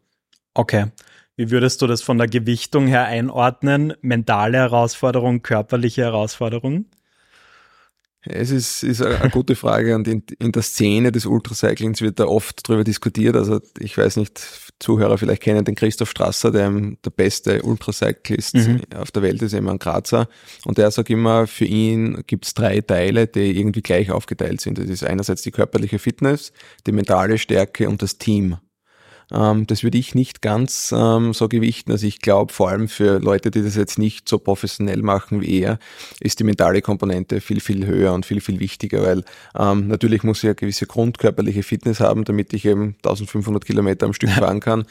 Okay. 0.54 0.88
Wie 1.36 1.52
würdest 1.52 1.84
du 1.84 1.88
das 1.88 2.02
von 2.02 2.18
der 2.18 2.28
Gewichtung 2.28 2.88
her 2.88 3.06
einordnen? 3.06 3.94
Mentale 4.02 4.58
Herausforderung, 4.58 5.44
körperliche 5.44 6.02
Herausforderung? 6.02 6.86
Es 8.29 8.51
ist, 8.51 8.84
ist 8.84 9.01
eine, 9.01 9.29
gute 9.29 9.55
Frage 9.55 9.96
und 9.96 10.07
in, 10.07 10.24
in 10.39 10.51
der 10.51 10.62
Szene 10.62 11.12
des 11.12 11.25
Ultracyclings 11.25 12.01
wird 12.01 12.19
da 12.19 12.25
oft 12.25 12.67
drüber 12.67 12.84
diskutiert. 12.84 13.36
Also 13.36 13.60
ich 13.79 13.98
weiß 13.98 14.17
nicht, 14.17 14.41
Zuhörer 14.79 15.17
vielleicht 15.17 15.41
kennen 15.41 15.65
den 15.65 15.75
Christoph 15.75 16.10
Strasser, 16.10 16.51
der 16.51 16.69
der 16.72 17.10
beste 17.10 17.62
Ultracyclist 17.63 18.55
Mhm. 18.55 18.81
auf 18.96 19.12
der 19.12 19.22
Welt 19.24 19.41
ist, 19.41 19.53
immer 19.53 19.72
ein 19.72 19.79
Grazer. 19.79 20.27
Und 20.65 20.77
der 20.77 20.91
sagt 20.91 21.10
immer, 21.10 21.48
für 21.48 21.65
ihn 21.65 22.24
gibt's 22.27 22.53
drei 22.53 22.81
Teile, 22.81 23.27
die 23.27 23.57
irgendwie 23.57 23.81
gleich 23.81 24.12
aufgeteilt 24.12 24.62
sind. 24.62 24.77
Das 24.77 24.88
ist 24.88 25.03
einerseits 25.03 25.41
die 25.41 25.51
körperliche 25.51 26.00
Fitness, 26.00 26.51
die 26.86 26.91
mentale 26.91 27.38
Stärke 27.38 27.89
und 27.89 28.01
das 28.01 28.17
Team. 28.17 28.57
Ähm, 29.31 29.67
das 29.67 29.84
würde 29.84 29.98
ich 29.98 30.15
nicht 30.15 30.41
ganz 30.41 30.93
ähm, 30.96 31.34
so 31.34 31.48
gewichten. 31.50 31.91
Also 31.91 32.07
ich 32.07 32.19
glaube, 32.19 32.53
vor 32.53 32.69
allem 32.69 32.88
für 32.88 33.19
Leute, 33.19 33.51
die 33.51 33.62
das 33.62 33.75
jetzt 33.75 34.00
nicht 34.00 34.29
so 34.29 34.39
professionell 34.39 35.01
machen 35.01 35.41
wie 35.41 35.62
er, 35.62 35.79
ist 36.19 36.39
die 36.39 36.43
mentale 36.43 36.81
Komponente 36.81 37.41
viel, 37.41 37.60
viel 37.60 37.86
höher 37.86 38.13
und 38.13 38.25
viel, 38.25 38.41
viel 38.41 38.60
wichtiger, 38.60 39.03
weil 39.03 39.24
ähm, 39.57 39.88
natürlich 39.88 40.24
muss 40.24 40.39
ich 40.39 40.46
eine 40.46 40.55
gewisse 40.55 40.86
grundkörperliche 40.86 41.63
Fitness 41.63 42.00
haben, 42.00 42.24
damit 42.24 42.53
ich 42.53 42.65
eben 42.65 42.96
1500 43.03 43.65
Kilometer 43.65 44.05
am 44.05 44.13
Stück 44.13 44.29
fahren 44.31 44.60
kann. 44.60 44.86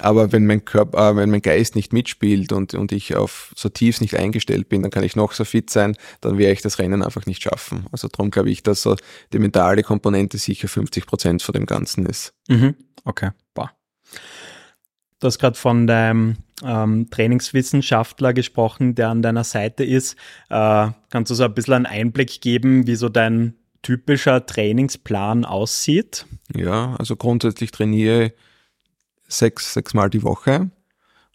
Aber 0.00 0.32
wenn 0.32 0.46
mein 0.46 0.64
Körper, 0.64 1.10
äh, 1.10 1.16
wenn 1.16 1.30
mein 1.30 1.42
Geist 1.42 1.76
nicht 1.76 1.92
mitspielt 1.92 2.52
und, 2.52 2.74
und 2.74 2.92
ich 2.92 3.14
auf 3.14 3.52
so 3.56 3.68
tiefs 3.68 4.00
nicht 4.00 4.16
eingestellt 4.16 4.68
bin, 4.68 4.82
dann 4.82 4.90
kann 4.90 5.04
ich 5.04 5.16
noch 5.16 5.32
so 5.32 5.44
fit 5.44 5.68
sein, 5.68 5.96
dann 6.20 6.38
werde 6.38 6.52
ich 6.52 6.62
das 6.62 6.78
Rennen 6.78 7.02
einfach 7.02 7.26
nicht 7.26 7.42
schaffen. 7.42 7.86
Also 7.92 8.08
darum 8.08 8.30
glaube 8.30 8.50
ich, 8.50 8.62
dass 8.62 8.82
so 8.82 8.96
die 9.32 9.38
mentale 9.38 9.82
Komponente 9.82 10.38
sicher 10.38 10.68
50 10.68 11.06
Prozent 11.06 11.42
von 11.42 11.52
dem 11.52 11.66
Ganzen 11.66 12.06
ist. 12.06 12.32
Mhm. 12.48 12.74
Okay. 13.04 13.30
Du 15.20 15.26
hast 15.26 15.38
gerade 15.38 15.56
von 15.56 15.86
deinem 15.86 16.36
ähm, 16.64 17.08
Trainingswissenschaftler 17.10 18.32
gesprochen, 18.32 18.94
der 18.94 19.08
an 19.08 19.22
deiner 19.22 19.44
Seite 19.44 19.84
ist. 19.84 20.16
Äh, 20.50 20.88
kannst 21.10 21.30
du 21.30 21.34
so 21.34 21.44
ein 21.44 21.54
bisschen 21.54 21.74
einen 21.74 21.86
Einblick 21.86 22.40
geben, 22.40 22.86
wie 22.86 22.96
so 22.96 23.08
dein 23.08 23.54
typischer 23.82 24.44
Trainingsplan 24.46 25.44
aussieht? 25.44 26.26
Ja, 26.54 26.96
also 26.98 27.16
grundsätzlich 27.16 27.70
trainiere 27.70 28.32
sechs, 29.28 29.74
sechs 29.74 29.94
Mal 29.94 30.10
die 30.10 30.22
Woche. 30.22 30.70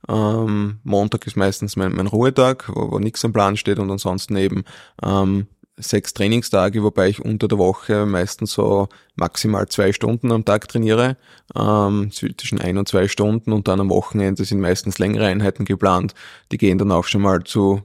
Ähm, 0.07 0.79
Montag 0.83 1.27
ist 1.27 1.35
meistens 1.35 1.75
mein, 1.75 1.93
mein 1.93 2.07
Ruhetag, 2.07 2.69
wo, 2.69 2.91
wo 2.91 2.99
nichts 2.99 3.25
am 3.25 3.33
Plan 3.33 3.57
steht 3.57 3.79
und 3.79 3.91
ansonsten 3.91 4.35
eben 4.37 4.63
ähm, 5.03 5.47
sechs 5.79 6.13
Trainingstage, 6.13 6.81
wobei 6.83 7.09
ich 7.09 7.23
unter 7.23 7.47
der 7.47 7.57
Woche 7.59 8.05
meistens 8.05 8.53
so 8.53 8.87
maximal 9.15 9.67
zwei 9.67 9.93
Stunden 9.93 10.31
am 10.31 10.43
Tag 10.43 10.67
trainiere, 10.67 11.17
ähm, 11.55 12.09
zwischen 12.11 12.59
ein 12.59 12.77
und 12.77 12.87
zwei 12.87 13.07
Stunden 13.07 13.53
und 13.53 13.67
dann 13.67 13.79
am 13.79 13.89
Wochenende 13.89 14.43
sind 14.43 14.59
meistens 14.59 14.97
längere 14.97 15.27
Einheiten 15.27 15.65
geplant. 15.65 16.13
Die 16.51 16.57
gehen 16.57 16.77
dann 16.77 16.91
auch 16.91 17.05
schon 17.05 17.21
mal 17.21 17.43
zu 17.43 17.81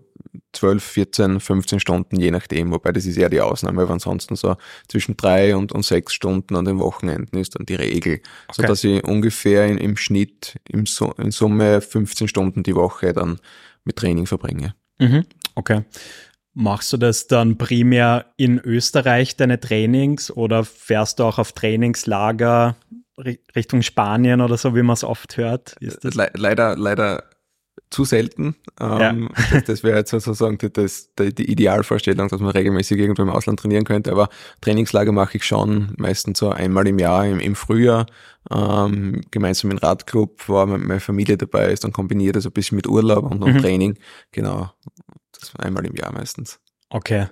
12, 0.55 0.83
14, 0.83 1.41
15 1.41 1.81
Stunden, 1.81 2.19
je 2.19 2.31
nachdem, 2.31 2.71
wobei 2.73 2.93
das 2.93 3.05
ist 3.07 3.17
eher 3.17 3.29
die 3.31 3.41
Ausnahme, 3.41 3.83
aber 3.83 3.93
ansonsten 3.93 4.37
so 4.37 4.57
zwischen 4.89 5.17
drei 5.17 5.57
und, 5.57 5.73
und 5.73 5.85
sechs 5.85 6.15
Stunden 6.15 6.57
an 6.57 6.65
den 6.65 6.79
Wochenenden 6.79 7.39
ist 7.39 7.59
dann 7.59 7.67
die 7.67 7.75
Regel, 7.75 8.21
so 8.53 8.61
Okay. 8.63 8.69
dass 8.69 8.85
ich 8.85 9.05
ungefähr 9.05 9.67
in, 9.67 9.79
im 9.79 9.97
Schnitt 9.97 10.57
im, 10.69 10.87
Su- 10.87 11.13
in 11.19 11.31
Summe 11.31 11.81
15 11.81 12.29
Stunden 12.29 12.63
die 12.63 12.75
Woche 12.75 13.13
dann 13.13 13.39
mit 13.85 13.97
Training 13.97 14.27
verbringe. 14.27 14.75
Mhm. 14.99 15.25
Okay. 15.55 15.83
Machst 16.55 16.93
du 16.93 16.97
das 16.99 17.29
dann 17.29 17.57
primär 17.57 18.27
in 18.37 18.59
Österreich, 18.59 19.37
deine 19.37 19.59
Trainings, 19.59 20.31
oder 20.31 20.65
fährst 20.65 21.19
du 21.19 21.25
auch 21.25 21.39
auf 21.39 21.53
Trainingslager 21.53 22.77
Ri- 23.19 23.39
Richtung 23.57 23.83
Spanien 23.83 24.41
oder 24.41 24.57
so, 24.57 24.75
wie 24.75 24.83
man 24.83 24.95
es 24.95 25.05
oft 25.05 25.37
hört? 25.37 25.77
Das? 25.81 26.15
Le 26.15 26.31
leider, 26.35 26.77
leider 26.77 27.25
zu 27.89 28.05
selten. 28.05 28.57
Ähm, 28.81 29.31
Das, 29.51 29.65
das 29.65 29.83
wäre 29.83 29.99
jetzt 29.99 30.11
sozusagen 30.11 30.59
die, 30.59 30.73
das, 30.73 31.11
die, 31.19 31.51
Idealvorstellung, 31.51 32.29
dass 32.29 32.41
man 32.41 32.51
regelmäßig 32.51 32.99
irgendwo 32.99 33.23
im 33.23 33.31
Ausland 33.31 33.61
trainieren 33.61 33.85
könnte. 33.85 34.13
Aber 34.13 34.29
Trainingslager 34.61 35.13
mache 35.13 35.37
ich 35.37 35.45
schon 35.45 35.95
meistens 35.99 36.39
so 36.39 36.51
einmal 36.51 36.87
im 36.87 36.99
Jahr, 36.99 37.27
im, 37.27 37.41
im 37.41 37.55
Frühjahr, 37.55 38.07
ähm, 38.51 39.21
gemeinsam 39.31 39.71
im 39.71 39.79
Radclub, 39.79 40.43
wo 40.49 40.65
meine 40.67 41.01
Familie 41.01 41.37
dabei 41.37 41.73
ist, 41.73 41.85
dann 41.85 41.93
kombiniert 41.93 42.37
das 42.37 42.47
ein 42.47 42.53
bisschen 42.53 42.77
mit 42.77 42.87
Urlaub 42.87 43.31
und, 43.31 43.43
und 43.43 43.55
Mhm. 43.55 43.59
Training. 43.59 43.99
Genau. 44.33 44.71
Das 45.43 45.57
einmal 45.57 45.85
im 45.85 45.97
Jahr 45.97 46.13
meistens. 46.13 46.61
Okay. 46.89 47.27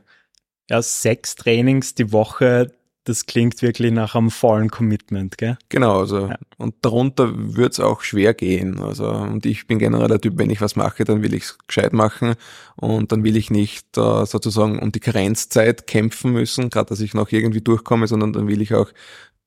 Ja, 0.69 0.83
sechs 0.83 1.35
Trainings 1.35 1.95
die 1.95 2.13
Woche, 2.13 2.73
das 3.05 3.27
klingt 3.27 3.63
wirklich 3.63 3.93
nach 3.93 4.15
einem 4.15 4.31
vollen 4.31 4.71
Commitment, 4.71 5.39
gell? 5.39 5.57
Genau, 5.69 6.01
also 6.01 6.29
ja. 6.29 6.39
und 6.59 6.75
darunter 6.83 7.33
wird 7.35 7.73
es 7.73 7.81
auch 7.81 8.03
schwer 8.03 8.35
gehen. 8.35 8.81
Also 8.81 9.09
und 9.11 9.47
ich 9.47 9.67
bin 9.67 9.79
generell 9.79 10.09
der 10.09 10.21
Typ, 10.21 10.39
wenn 10.39 10.51
ich 10.51 10.61
was 10.61 10.77
mache, 10.77 11.05
dann 11.05 11.23
will 11.23 11.35
ich 11.35 11.45
es 11.45 11.59
gescheit 11.67 11.93
machen 11.93 12.35
und 12.77 13.11
dann 13.11 13.25
will 13.25 13.37
ich 13.37 13.51
nicht 13.51 13.97
äh, 13.97 14.27
sozusagen 14.27 14.79
um 14.79 14.93
die 14.93 15.01
Karenzzeit 15.01 15.87
kämpfen 15.87 16.33
müssen, 16.33 16.71
gerade 16.71 16.91
dass 16.91 17.01
ich 17.01 17.15
noch 17.15 17.33
irgendwie 17.33 17.63
durchkomme, 17.63 18.07
sondern 18.07 18.33
dann 18.33 18.49
will 18.49 18.61
ich 18.61 18.75
auch 18.75 18.91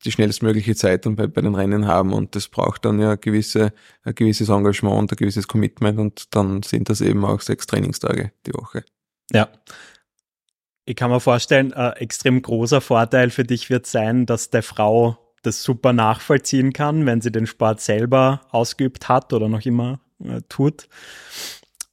die 0.05 0.11
schnellstmögliche 0.11 0.75
Zeit 0.75 1.05
dann 1.05 1.15
bei, 1.15 1.27
bei 1.27 1.41
den 1.41 1.55
Rennen 1.55 1.87
haben 1.87 2.13
und 2.13 2.35
das 2.35 2.47
braucht 2.47 2.85
dann 2.85 2.99
ja 2.99 3.15
gewisse, 3.15 3.73
ein 4.03 4.15
gewisses 4.15 4.49
Engagement 4.49 4.97
und 4.97 5.11
ein 5.11 5.15
gewisses 5.15 5.47
Commitment 5.47 5.99
und 5.99 6.35
dann 6.35 6.63
sind 6.63 6.89
das 6.89 7.01
eben 7.01 7.23
auch 7.25 7.41
sechs 7.41 7.67
Trainingstage 7.67 8.31
die 8.45 8.53
Woche. 8.53 8.83
Ja, 9.31 9.49
ich 10.85 10.95
kann 10.95 11.11
mir 11.11 11.21
vorstellen, 11.21 11.73
ein 11.73 11.93
extrem 11.93 12.41
großer 12.41 12.81
Vorteil 12.81 13.29
für 13.29 13.43
dich 13.43 13.69
wird 13.69 13.85
sein, 13.85 14.25
dass 14.25 14.49
der 14.49 14.63
Frau 14.63 15.17
das 15.41 15.63
super 15.63 15.93
nachvollziehen 15.93 16.73
kann, 16.73 17.05
wenn 17.05 17.21
sie 17.21 17.31
den 17.31 17.47
Sport 17.47 17.81
selber 17.81 18.41
ausgeübt 18.51 19.07
hat 19.09 19.33
oder 19.33 19.47
noch 19.47 19.65
immer 19.65 19.99
äh, 20.23 20.41
tut. 20.49 20.87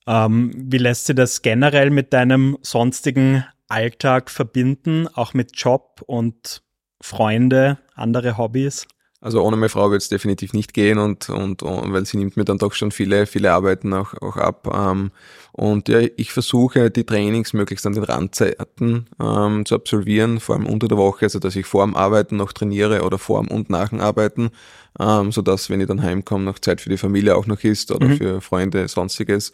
Ähm, 0.07 0.53
wie 0.57 0.79
lässt 0.79 1.07
sie 1.07 1.15
das 1.15 1.43
generell 1.43 1.91
mit 1.91 2.13
deinem 2.13 2.59
sonstigen 2.63 3.45
Alltag 3.69 4.31
verbinden, 4.31 5.09
auch 5.09 5.35
mit 5.35 5.57
Job 5.57 6.03
und 6.07 6.63
Freunde, 7.01 7.79
andere 8.01 8.39
Hobbys? 8.39 8.87
Also 9.23 9.43
ohne 9.43 9.57
meine 9.57 9.69
Frau 9.69 9.91
wird 9.91 10.01
es 10.01 10.09
definitiv 10.09 10.55
nicht 10.55 10.73
gehen 10.73 10.99
und, 10.99 11.29
und, 11.29 11.63
und, 11.63 11.93
weil 11.93 12.07
sie 12.07 12.17
nimmt 12.17 12.39
mir 12.39 12.45
dann 12.45 12.57
doch 12.57 12.73
schon 12.73 12.91
viele, 12.91 13.27
viele 13.27 13.53
Arbeiten 13.53 13.93
auch, 13.93 14.15
auch 14.23 14.37
ab. 14.39 14.67
Ähm, 14.75 15.11
und 15.53 15.91
ja, 15.91 16.01
ich 16.17 16.33
versuche 16.33 16.91
die 16.91 17.05
Trainings 17.05 17.53
möglichst 17.53 17.87
an 17.87 17.93
den 17.93 18.05
Randzeiten 18.05 19.09
ähm, 19.21 19.67
zu 19.67 19.75
absolvieren, 19.75 20.41
vor 20.41 20.55
allem 20.55 20.67
unter 20.67 20.89
der 20.89 20.97
Woche, 20.97 21.27
also 21.27 21.39
dass 21.39 21.55
ich 21.55 21.67
vor 21.67 21.85
dem 21.85 21.97
Arbeiten 21.97 22.37
noch 22.37 22.55
trainiere 22.55 23.03
oder 23.03 23.19
vor 23.19 23.41
und 23.41 23.69
nach 23.69 23.91
dem 23.91 24.01
Arbeiten, 24.01 24.53
ähm, 24.99 25.33
sodass, 25.33 25.69
wenn 25.69 25.83
ich 25.83 25.87
dann 25.87 26.03
heimkomme, 26.03 26.45
noch 26.45 26.59
Zeit 26.59 26.81
für 26.81 26.89
die 26.89 26.97
Familie 26.97 27.37
auch 27.37 27.47
noch 27.47 27.63
ist 27.63 27.93
oder 27.93 28.09
mhm. 28.09 28.17
für 28.17 28.41
Freunde, 28.41 28.89
sonstiges. 28.89 29.53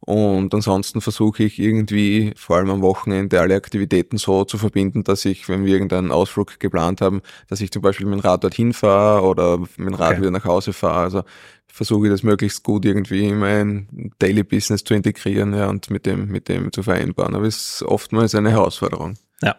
Und 0.00 0.54
ansonsten 0.54 1.00
versuche 1.00 1.42
ich 1.42 1.58
irgendwie, 1.58 2.32
vor 2.36 2.56
allem 2.56 2.70
am 2.70 2.82
Wochenende, 2.82 3.40
alle 3.40 3.56
Aktivitäten 3.56 4.16
so 4.16 4.44
zu 4.44 4.56
verbinden, 4.56 5.04
dass 5.04 5.24
ich, 5.24 5.48
wenn 5.48 5.64
wir 5.64 5.72
irgendeinen 5.72 6.12
Ausflug 6.12 6.60
geplant 6.60 7.00
haben, 7.00 7.20
dass 7.48 7.60
ich 7.60 7.70
zum 7.70 7.82
Beispiel 7.82 8.06
mit 8.06 8.20
dem 8.20 8.20
Rad 8.20 8.44
dorthin 8.44 8.72
fahre 8.72 9.26
oder 9.26 9.58
mit 9.58 9.76
dem 9.76 9.94
Rad 9.94 10.12
okay. 10.12 10.20
wieder 10.20 10.30
nach 10.30 10.44
Hause 10.44 10.72
fahre. 10.72 11.00
Also 11.00 11.22
versuche 11.66 12.06
ich 12.06 12.12
das 12.12 12.22
möglichst 12.22 12.62
gut 12.62 12.84
irgendwie 12.84 13.28
in 13.28 13.38
mein 13.38 14.12
Daily 14.18 14.44
Business 14.44 14.84
zu 14.84 14.94
integrieren 14.94 15.54
ja, 15.54 15.68
und 15.68 15.90
mit 15.90 16.06
dem, 16.06 16.28
mit 16.28 16.48
dem 16.48 16.72
zu 16.72 16.82
vereinbaren. 16.82 17.34
Aber 17.34 17.46
es 17.46 17.74
ist 17.74 17.82
oftmals 17.82 18.34
eine 18.34 18.50
Herausforderung. 18.50 19.14
Ja, 19.42 19.56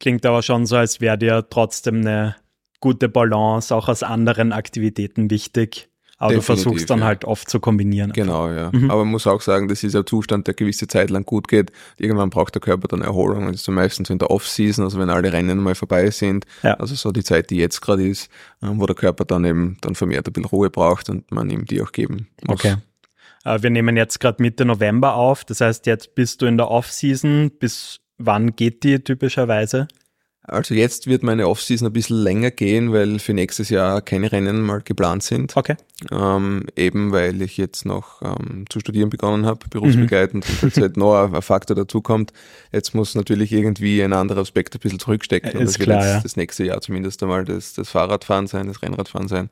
klingt 0.00 0.26
aber 0.26 0.42
schon 0.42 0.66
so, 0.66 0.76
als 0.76 1.00
wäre 1.00 1.18
dir 1.18 1.46
trotzdem 1.48 2.00
eine 2.00 2.36
gute 2.80 3.08
Balance 3.08 3.74
auch 3.74 3.88
aus 3.88 4.02
anderen 4.02 4.52
Aktivitäten 4.52 5.30
wichtig. 5.30 5.88
Aber 6.22 6.34
Definitiv, 6.34 6.62
du 6.62 6.70
versuchst 6.70 6.90
dann 6.90 7.00
ja. 7.00 7.06
halt 7.06 7.24
oft 7.24 7.50
zu 7.50 7.58
kombinieren. 7.58 8.12
Genau, 8.12 8.48
ja. 8.48 8.70
Mhm. 8.72 8.92
Aber 8.92 9.00
man 9.00 9.10
muss 9.10 9.26
auch 9.26 9.40
sagen, 9.40 9.66
das 9.66 9.82
ist 9.82 9.96
ein 9.96 10.06
Zustand, 10.06 10.46
der 10.46 10.54
gewisse 10.54 10.86
Zeit 10.86 11.10
lang 11.10 11.24
gut 11.24 11.48
geht. 11.48 11.72
Irgendwann 11.98 12.30
braucht 12.30 12.54
der 12.54 12.62
Körper 12.62 12.86
dann 12.86 13.02
Erholung. 13.02 13.46
Das 13.46 13.56
ist 13.56 13.64
so 13.64 13.72
meistens 13.72 14.08
in 14.08 14.20
der 14.20 14.30
Off-Season, 14.30 14.84
also 14.84 15.00
wenn 15.00 15.10
alle 15.10 15.32
Rennen 15.32 15.58
mal 15.58 15.74
vorbei 15.74 16.10
sind. 16.10 16.44
Ja. 16.62 16.74
Also 16.74 16.94
so 16.94 17.10
die 17.10 17.24
Zeit, 17.24 17.50
die 17.50 17.56
jetzt 17.56 17.80
gerade 17.80 18.06
ist, 18.06 18.30
ähm, 18.62 18.80
wo 18.80 18.86
der 18.86 18.94
Körper 18.94 19.24
dann 19.24 19.44
eben 19.44 19.78
dann 19.80 19.96
vermehrt 19.96 20.28
ein 20.28 20.32
bisschen 20.32 20.48
Ruhe 20.48 20.70
braucht 20.70 21.10
und 21.10 21.28
man 21.32 21.50
ihm 21.50 21.64
die 21.64 21.82
auch 21.82 21.90
geben 21.90 22.28
muss. 22.46 22.60
Okay. 22.60 22.76
Äh, 23.44 23.60
wir 23.60 23.70
nehmen 23.70 23.96
jetzt 23.96 24.20
gerade 24.20 24.40
Mitte 24.40 24.64
November 24.64 25.16
auf. 25.16 25.44
Das 25.44 25.60
heißt, 25.60 25.86
jetzt 25.86 26.14
bist 26.14 26.40
du 26.40 26.46
in 26.46 26.56
der 26.56 26.70
Off-Season. 26.70 27.50
Bis 27.58 27.98
wann 28.18 28.54
geht 28.54 28.84
die 28.84 29.00
typischerweise? 29.00 29.88
Also 30.52 30.74
jetzt 30.74 31.06
wird 31.06 31.22
meine 31.22 31.48
Offseason 31.48 31.86
ein 31.88 31.92
bisschen 31.92 32.18
länger 32.18 32.50
gehen, 32.50 32.92
weil 32.92 33.18
für 33.18 33.32
nächstes 33.32 33.70
Jahr 33.70 34.02
keine 34.02 34.30
Rennen 34.30 34.60
mal 34.60 34.82
geplant 34.82 35.22
sind. 35.22 35.56
Okay. 35.56 35.76
Ähm, 36.10 36.66
eben 36.76 37.10
weil 37.10 37.40
ich 37.40 37.56
jetzt 37.56 37.86
noch 37.86 38.20
ähm, 38.22 38.64
zu 38.68 38.80
studieren 38.80 39.08
begonnen 39.08 39.46
habe, 39.46 39.66
berufsbegleitend, 39.70 40.46
mhm. 40.46 40.54
und 40.54 40.62
jetzt 40.62 40.80
halt 40.80 40.96
noch 40.96 41.32
ein, 41.32 41.42
Faktor 41.42 41.74
dazukommt. 41.74 42.32
Jetzt 42.70 42.94
muss 42.94 43.14
natürlich 43.14 43.50
irgendwie 43.52 44.02
ein 44.02 44.12
anderer 44.12 44.40
Aspekt 44.40 44.74
ein 44.74 44.80
bisschen 44.80 44.98
zurückstecken. 44.98 45.52
und 45.58 45.64
das 45.64 45.78
klar, 45.78 46.00
wird 46.00 46.04
jetzt 46.04 46.14
ja. 46.14 46.20
das 46.22 46.36
nächste 46.36 46.64
Jahr 46.64 46.80
zumindest 46.80 47.22
einmal 47.22 47.44
das, 47.44 47.72
das 47.72 47.88
Fahrradfahren 47.88 48.46
sein, 48.46 48.66
das 48.66 48.82
Rennradfahren 48.82 49.28
sein. 49.28 49.48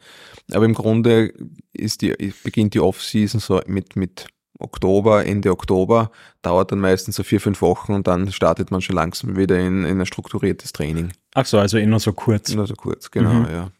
Aber 0.52 0.66
im 0.66 0.74
Grunde 0.74 1.32
ist 1.72 2.02
die, 2.02 2.34
beginnt 2.42 2.74
die 2.74 2.80
Offseason 2.80 3.40
so 3.40 3.60
mit, 3.66 3.96
mit 3.96 4.26
Oktober, 4.60 5.24
Ende 5.24 5.50
Oktober, 5.50 6.10
dauert 6.42 6.72
dann 6.72 6.80
meistens 6.80 7.16
so 7.16 7.22
vier, 7.22 7.40
fünf 7.40 7.62
Wochen 7.62 7.92
und 7.92 8.06
dann 8.06 8.30
startet 8.32 8.70
man 8.70 8.80
schon 8.80 8.96
langsam 8.96 9.36
wieder 9.36 9.58
in, 9.58 9.84
in 9.84 10.00
ein 10.00 10.06
strukturiertes 10.06 10.72
Training. 10.72 11.12
Ach 11.34 11.46
so, 11.46 11.58
also 11.58 11.78
immer 11.78 12.00
so 12.00 12.12
kurz. 12.12 12.50
Immer 12.50 12.66
so 12.66 12.74
kurz, 12.74 13.10
genau, 13.10 13.34
mhm. 13.34 13.50
ja. 13.50 13.70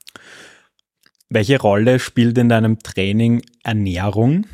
Welche 1.29 1.61
Rolle 1.61 2.01
spielt 2.01 2.37
in 2.39 2.49
deinem 2.49 2.81
Training 2.81 3.43
Ernährung? 3.63 4.47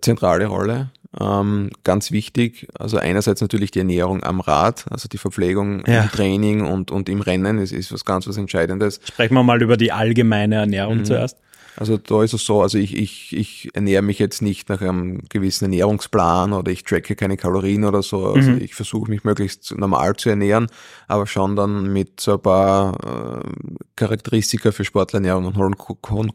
Zentrale 0.00 0.46
Rolle. 0.46 0.90
Ähm, 1.18 1.70
ganz 1.84 2.10
wichtig, 2.10 2.68
also 2.78 2.98
einerseits 2.98 3.40
natürlich 3.40 3.70
die 3.70 3.78
Ernährung 3.78 4.22
am 4.22 4.40
Rad, 4.40 4.84
also 4.90 5.08
die 5.08 5.16
Verpflegung 5.16 5.82
ja. 5.86 6.02
im 6.02 6.10
Training 6.10 6.60
und, 6.66 6.90
und 6.90 7.08
im 7.08 7.22
Rennen 7.22 7.58
ist, 7.58 7.72
ist 7.72 7.92
was 7.92 8.04
ganz 8.04 8.26
was 8.26 8.36
Entscheidendes. 8.36 9.00
Sprechen 9.04 9.34
wir 9.34 9.42
mal 9.42 9.62
über 9.62 9.78
die 9.78 9.90
allgemeine 9.90 10.56
Ernährung 10.56 10.98
mhm. 10.98 11.04
zuerst. 11.06 11.38
Also 11.78 11.96
da 11.96 12.24
ist 12.24 12.34
es 12.34 12.44
so, 12.44 12.60
also 12.60 12.76
ich, 12.76 12.96
ich, 12.96 13.36
ich 13.36 13.70
ernähre 13.72 14.02
mich 14.02 14.18
jetzt 14.18 14.42
nicht 14.42 14.68
nach 14.68 14.80
einem 14.80 15.20
gewissen 15.28 15.66
Ernährungsplan 15.66 16.52
oder 16.52 16.72
ich 16.72 16.82
tracke 16.82 17.14
keine 17.14 17.36
Kalorien 17.36 17.84
oder 17.84 18.02
so. 18.02 18.26
Also 18.32 18.50
mhm. 18.50 18.60
ich 18.60 18.74
versuche 18.74 19.08
mich 19.08 19.22
möglichst 19.22 19.76
normal 19.78 20.16
zu 20.16 20.28
ernähren, 20.28 20.66
aber 21.06 21.28
schon 21.28 21.54
dann 21.54 21.92
mit 21.92 22.20
so 22.20 22.32
ein 22.32 22.42
paar 22.42 23.42
äh, 23.44 23.48
Charakteristika 23.94 24.72
für 24.72 24.84
Sportlerernährung 24.84 25.44
und 25.44 25.56
hohen 25.56 26.32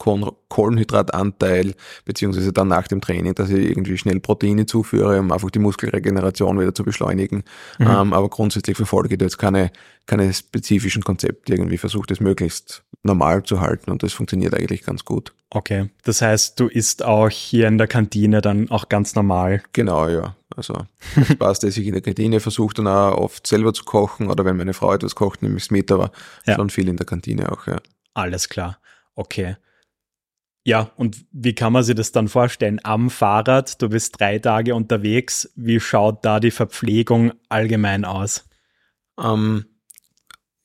Kohlenhydratanteil, 0.47 1.73
beziehungsweise 2.05 2.53
dann 2.53 2.69
nach 2.69 2.87
dem 2.87 3.01
Training, 3.01 3.35
dass 3.35 3.49
ich 3.49 3.69
irgendwie 3.69 3.97
schnell 3.97 4.21
Proteine 4.21 4.65
zuführe, 4.65 5.19
um 5.19 5.33
einfach 5.33 5.51
die 5.51 5.59
Muskelregeneration 5.59 6.57
wieder 6.57 6.73
zu 6.73 6.85
beschleunigen. 6.85 7.43
Mhm. 7.79 7.87
Ähm, 7.87 8.13
aber 8.13 8.29
grundsätzlich 8.29 8.77
verfolge 8.77 9.15
ich 9.15 9.21
jetzt 9.21 9.37
keine, 9.37 9.71
keine 10.05 10.33
spezifischen 10.33 11.03
Konzepte 11.03 11.53
irgendwie, 11.53 11.77
versuche 11.77 12.07
das 12.07 12.21
möglichst 12.21 12.85
normal 13.03 13.43
zu 13.43 13.59
halten 13.61 13.91
und 13.91 14.01
das 14.01 14.13
funktioniert 14.13 14.55
eigentlich 14.55 14.83
ganz 14.83 15.05
gut. 15.05 15.33
Okay, 15.49 15.89
das 16.03 16.21
heißt, 16.21 16.59
du 16.59 16.67
isst 16.67 17.03
auch 17.03 17.29
hier 17.29 17.67
in 17.67 17.77
der 17.77 17.87
Kantine 17.87 18.41
dann 18.41 18.71
auch 18.71 18.89
ganz 18.89 19.13
normal. 19.15 19.61
Genau, 19.73 20.07
ja. 20.07 20.35
Also 20.55 20.85
das 21.15 21.35
passt, 21.39 21.63
dass 21.63 21.77
ich 21.77 21.85
in 21.85 21.93
der 21.93 22.01
Kantine 22.01 22.39
versuche 22.39 22.75
dann 22.75 22.87
auch 22.87 23.17
oft 23.17 23.45
selber 23.45 23.73
zu 23.73 23.83
kochen 23.83 24.29
oder 24.29 24.45
wenn 24.45 24.57
meine 24.57 24.73
Frau 24.73 24.93
etwas 24.93 25.15
kocht, 25.15 25.41
nehme 25.43 25.57
ich 25.57 25.63
es 25.63 25.71
mit, 25.71 25.91
aber 25.91 26.11
ja. 26.45 26.55
schon 26.55 26.69
viel 26.69 26.87
in 26.87 26.97
der 26.97 27.05
Kantine 27.05 27.51
auch, 27.51 27.67
ja. 27.67 27.77
Alles 28.13 28.49
klar. 28.49 28.79
Okay. 29.15 29.57
Ja, 30.65 30.91
und 30.95 31.25
wie 31.31 31.53
kann 31.53 31.73
man 31.73 31.83
sich 31.83 31.95
das 31.95 32.13
dann 32.13 32.29
vorstellen? 32.29 32.79
Am 32.83 33.09
Fahrrad, 33.09 33.81
du 33.81 33.89
bist 33.89 34.19
drei 34.19 34.39
Tage 34.39 34.75
unterwegs. 34.75 35.51
Wie 35.55 35.79
schaut 35.79 36.23
da 36.23 36.39
die 36.39 36.51
Verpflegung 36.51 37.33
allgemein 37.49 38.05
aus? 38.05 38.45
Ähm, 39.19 39.65
äh, 39.65 39.72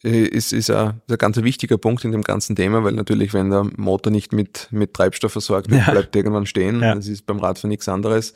ist, 0.02 0.52
ist, 0.52 0.70
ein, 0.70 1.00
ist 1.06 1.12
ein 1.12 1.18
ganz 1.18 1.36
wichtiger 1.38 1.76
Punkt 1.76 2.04
in 2.04 2.12
dem 2.12 2.22
ganzen 2.22 2.54
Thema, 2.54 2.84
weil 2.84 2.92
natürlich, 2.92 3.34
wenn 3.34 3.50
der 3.50 3.66
Motor 3.76 4.12
nicht 4.12 4.32
mit, 4.32 4.68
mit 4.70 4.94
Treibstoff 4.94 5.32
versorgt 5.32 5.70
wird, 5.70 5.86
ja. 5.86 5.92
bleibt 5.92 6.14
irgendwann 6.14 6.46
stehen. 6.46 6.80
Ja. 6.80 6.94
Das 6.94 7.08
ist 7.08 7.26
beim 7.26 7.38
Radfahren 7.38 7.70
nichts 7.70 7.88
anderes. 7.88 8.34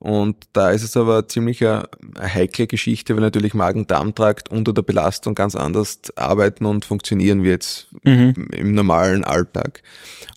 Und 0.00 0.36
da 0.52 0.70
ist 0.70 0.84
es 0.84 0.96
aber 0.96 1.26
ziemlich 1.26 1.64
eine, 1.66 1.88
heikle 2.20 2.68
Geschichte, 2.68 3.14
weil 3.14 3.22
natürlich 3.22 3.52
Magen-Darm-Trakt 3.52 4.48
unter 4.48 4.72
der 4.72 4.82
Belastung 4.82 5.34
ganz 5.34 5.56
anders 5.56 6.00
arbeiten 6.14 6.66
und 6.66 6.84
funktionieren 6.84 7.42
wie 7.42 7.48
jetzt 7.48 7.88
mhm. 8.04 8.48
im 8.52 8.74
normalen 8.74 9.24
Alltag. 9.24 9.82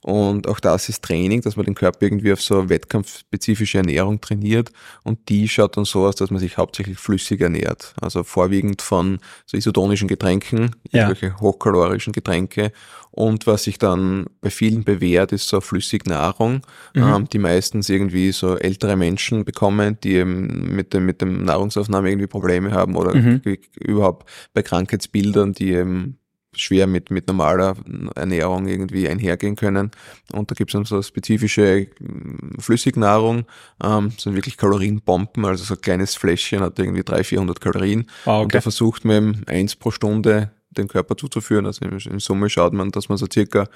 Und 0.01 0.47
auch 0.47 0.59
das 0.59 0.89
ist 0.89 1.03
Training, 1.03 1.41
dass 1.41 1.57
man 1.57 1.65
den 1.65 1.75
Körper 1.75 2.01
irgendwie 2.01 2.33
auf 2.33 2.41
so 2.41 2.69
wettkampfspezifische 2.69 3.77
Ernährung 3.77 4.19
trainiert. 4.19 4.71
Und 5.03 5.29
die 5.29 5.47
schaut 5.47 5.77
dann 5.77 5.85
so 5.85 6.07
aus, 6.07 6.15
dass 6.15 6.31
man 6.31 6.39
sich 6.39 6.57
hauptsächlich 6.57 6.97
flüssig 6.97 7.39
ernährt. 7.39 7.93
Also 8.01 8.23
vorwiegend 8.23 8.81
von 8.81 9.19
so 9.45 9.57
isotonischen 9.57 10.07
Getränken, 10.07 10.75
ja. 10.89 11.07
irgendwelche 11.07 11.39
hochkalorischen 11.39 12.13
Getränke. 12.13 12.71
Und 13.11 13.45
was 13.45 13.65
sich 13.65 13.77
dann 13.77 14.25
bei 14.39 14.49
vielen 14.49 14.85
bewährt, 14.85 15.33
ist 15.33 15.49
so 15.49 15.59
Flüssignahrung, 15.59 16.61
mhm. 16.95 17.03
ähm, 17.03 17.29
die 17.29 17.39
meistens 17.39 17.89
irgendwie 17.89 18.31
so 18.31 18.57
ältere 18.57 18.95
Menschen 18.95 19.43
bekommen, 19.51 19.97
die 20.03 20.13
eben 20.13 20.75
mit 20.75 20.93
dem, 20.93 21.05
mit 21.05 21.21
dem 21.21 21.43
Nahrungsaufnahme 21.43 22.09
irgendwie 22.09 22.27
Probleme 22.27 22.71
haben 22.71 22.95
oder 22.95 23.15
mhm. 23.15 23.41
überhaupt 23.79 24.29
bei 24.53 24.61
Krankheitsbildern, 24.61 25.53
die 25.53 25.73
eben 25.73 26.17
schwer 26.53 26.87
mit, 26.87 27.11
mit 27.11 27.27
normaler 27.27 27.75
Ernährung 28.15 28.67
irgendwie 28.67 29.07
einhergehen 29.07 29.55
können. 29.55 29.91
Und 30.33 30.51
da 30.51 30.55
gibt 30.55 30.71
es 30.71 30.73
dann 30.73 30.85
so 30.85 31.01
spezifische 31.01 31.87
mm, 31.99 32.59
Flüssignahrung, 32.59 33.45
ähm, 33.81 34.11
sind 34.17 34.35
wirklich 34.35 34.57
Kalorienbomben, 34.57 35.45
also 35.45 35.63
so 35.63 35.75
ein 35.75 35.81
kleines 35.81 36.15
Fläschchen 36.15 36.59
hat 36.59 36.77
irgendwie 36.77 37.03
300, 37.03 37.25
400 37.25 37.61
Kalorien. 37.61 38.05
Ah, 38.25 38.37
okay. 38.37 38.43
Und 38.43 38.55
da 38.55 38.61
versucht 38.61 39.05
man 39.05 39.15
eben 39.15 39.43
eins 39.47 39.75
pro 39.75 39.91
Stunde 39.91 40.51
den 40.71 40.87
Körper 40.87 41.15
zuzuführen. 41.17 41.65
Also 41.65 41.85
in 41.85 42.19
Summe 42.19 42.49
schaut 42.49 42.73
man, 42.73 42.91
dass 42.91 43.09
man 43.09 43.17
so 43.17 43.27
circa 43.31 43.67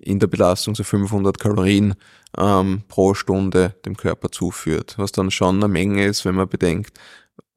in 0.00 0.18
der 0.18 0.28
Belastung 0.28 0.74
so 0.74 0.84
500 0.84 1.38
Kalorien 1.38 1.94
ähm, 2.38 2.82
pro 2.88 3.14
Stunde 3.14 3.74
dem 3.84 3.96
Körper 3.96 4.30
zuführt, 4.30 4.94
was 4.96 5.12
dann 5.12 5.30
schon 5.30 5.56
eine 5.56 5.68
Menge 5.68 6.04
ist, 6.04 6.24
wenn 6.24 6.34
man 6.34 6.48
bedenkt, 6.48 6.98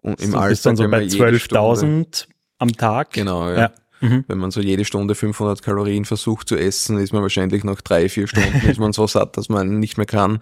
Und 0.02 0.22
im 0.22 0.32
so 0.32 0.38
Alltag, 0.38 0.64
dann 0.64 0.76
so 0.76 0.90
bei 0.90 1.04
12.000 1.04 2.28
am 2.60 2.72
Tag. 2.74 3.14
Genau, 3.14 3.50
ja. 3.50 3.58
ja. 3.58 3.72
Mhm. 4.00 4.26
Wenn 4.28 4.38
man 4.38 4.52
so 4.52 4.62
jede 4.62 4.86
Stunde 4.86 5.16
500 5.16 5.62
Kalorien 5.62 6.06
versucht 6.06 6.50
zu 6.50 6.56
essen, 6.56 7.00
ist 7.00 7.14
man 7.14 7.24
wahrscheinlich 7.24 7.64
nach 7.64 7.82
drei, 7.82 8.10
vier 8.10 8.28
Stunden 8.28 8.58
ist 8.68 8.80
man 8.80 8.94
so 8.94 9.08
satt, 9.08 9.38
dass 9.38 9.50
man 9.50 9.80
nicht 9.80 9.98
mehr 9.98 10.06
kann. 10.06 10.40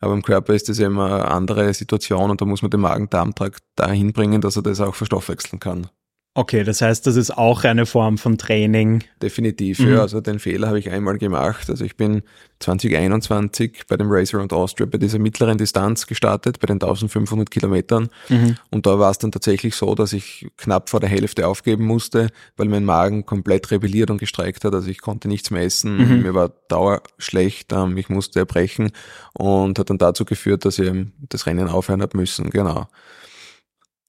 Aber 0.00 0.14
im 0.14 0.22
Körper 0.22 0.54
ist 0.54 0.68
das 0.68 0.78
ja 0.78 0.88
immer 0.88 1.06
eine 1.06 1.30
andere 1.30 1.72
Situation 1.74 2.30
und 2.30 2.40
da 2.40 2.44
muss 2.44 2.62
man 2.62 2.72
den 2.72 2.80
Magen-Darm-Trakt 2.80 3.62
dahin 3.76 4.12
bringen, 4.12 4.40
dass 4.40 4.56
er 4.56 4.62
das 4.62 4.80
auch 4.80 4.96
verstoffwechseln 4.96 5.60
kann. 5.60 5.88
Okay, 6.34 6.64
das 6.64 6.80
heißt, 6.80 7.06
das 7.06 7.16
ist 7.16 7.36
auch 7.36 7.62
eine 7.64 7.84
Form 7.84 8.16
von 8.16 8.38
Training. 8.38 9.04
Definitiv, 9.20 9.80
mhm. 9.80 9.92
ja. 9.92 10.00
Also 10.00 10.22
den 10.22 10.38
Fehler 10.38 10.68
habe 10.68 10.78
ich 10.78 10.90
einmal 10.90 11.18
gemacht. 11.18 11.68
Also 11.68 11.84
ich 11.84 11.98
bin 11.98 12.22
2021 12.60 13.82
bei 13.86 13.98
dem 13.98 14.06
Race 14.10 14.34
Around 14.34 14.54
Austria 14.54 14.86
bei 14.86 14.96
dieser 14.96 15.18
mittleren 15.18 15.58
Distanz 15.58 16.06
gestartet, 16.06 16.58
bei 16.58 16.66
den 16.66 16.76
1500 16.76 17.50
Kilometern. 17.50 18.08
Mhm. 18.30 18.56
Und 18.70 18.86
da 18.86 18.98
war 18.98 19.10
es 19.10 19.18
dann 19.18 19.30
tatsächlich 19.30 19.76
so, 19.76 19.94
dass 19.94 20.14
ich 20.14 20.48
knapp 20.56 20.88
vor 20.88 21.00
der 21.00 21.10
Hälfte 21.10 21.46
aufgeben 21.46 21.84
musste, 21.84 22.28
weil 22.56 22.68
mein 22.68 22.86
Magen 22.86 23.26
komplett 23.26 23.70
rebelliert 23.70 24.10
und 24.10 24.16
gestreikt 24.16 24.64
hat. 24.64 24.74
Also 24.74 24.88
ich 24.88 25.02
konnte 25.02 25.28
nichts 25.28 25.50
mehr 25.50 25.64
essen. 25.64 25.98
Mhm. 25.98 26.22
Mir 26.22 26.32
war 26.32 26.48
Dauer 26.68 27.02
schlecht. 27.18 27.74
Ähm, 27.74 27.98
ich 27.98 28.08
musste 28.08 28.38
erbrechen 28.38 28.92
und 29.34 29.78
hat 29.78 29.90
dann 29.90 29.98
dazu 29.98 30.24
geführt, 30.24 30.64
dass 30.64 30.78
ich 30.78 30.90
das 31.28 31.44
Rennen 31.44 31.68
aufhören 31.68 32.00
habe 32.00 32.16
müssen. 32.16 32.48
Genau. 32.48 32.88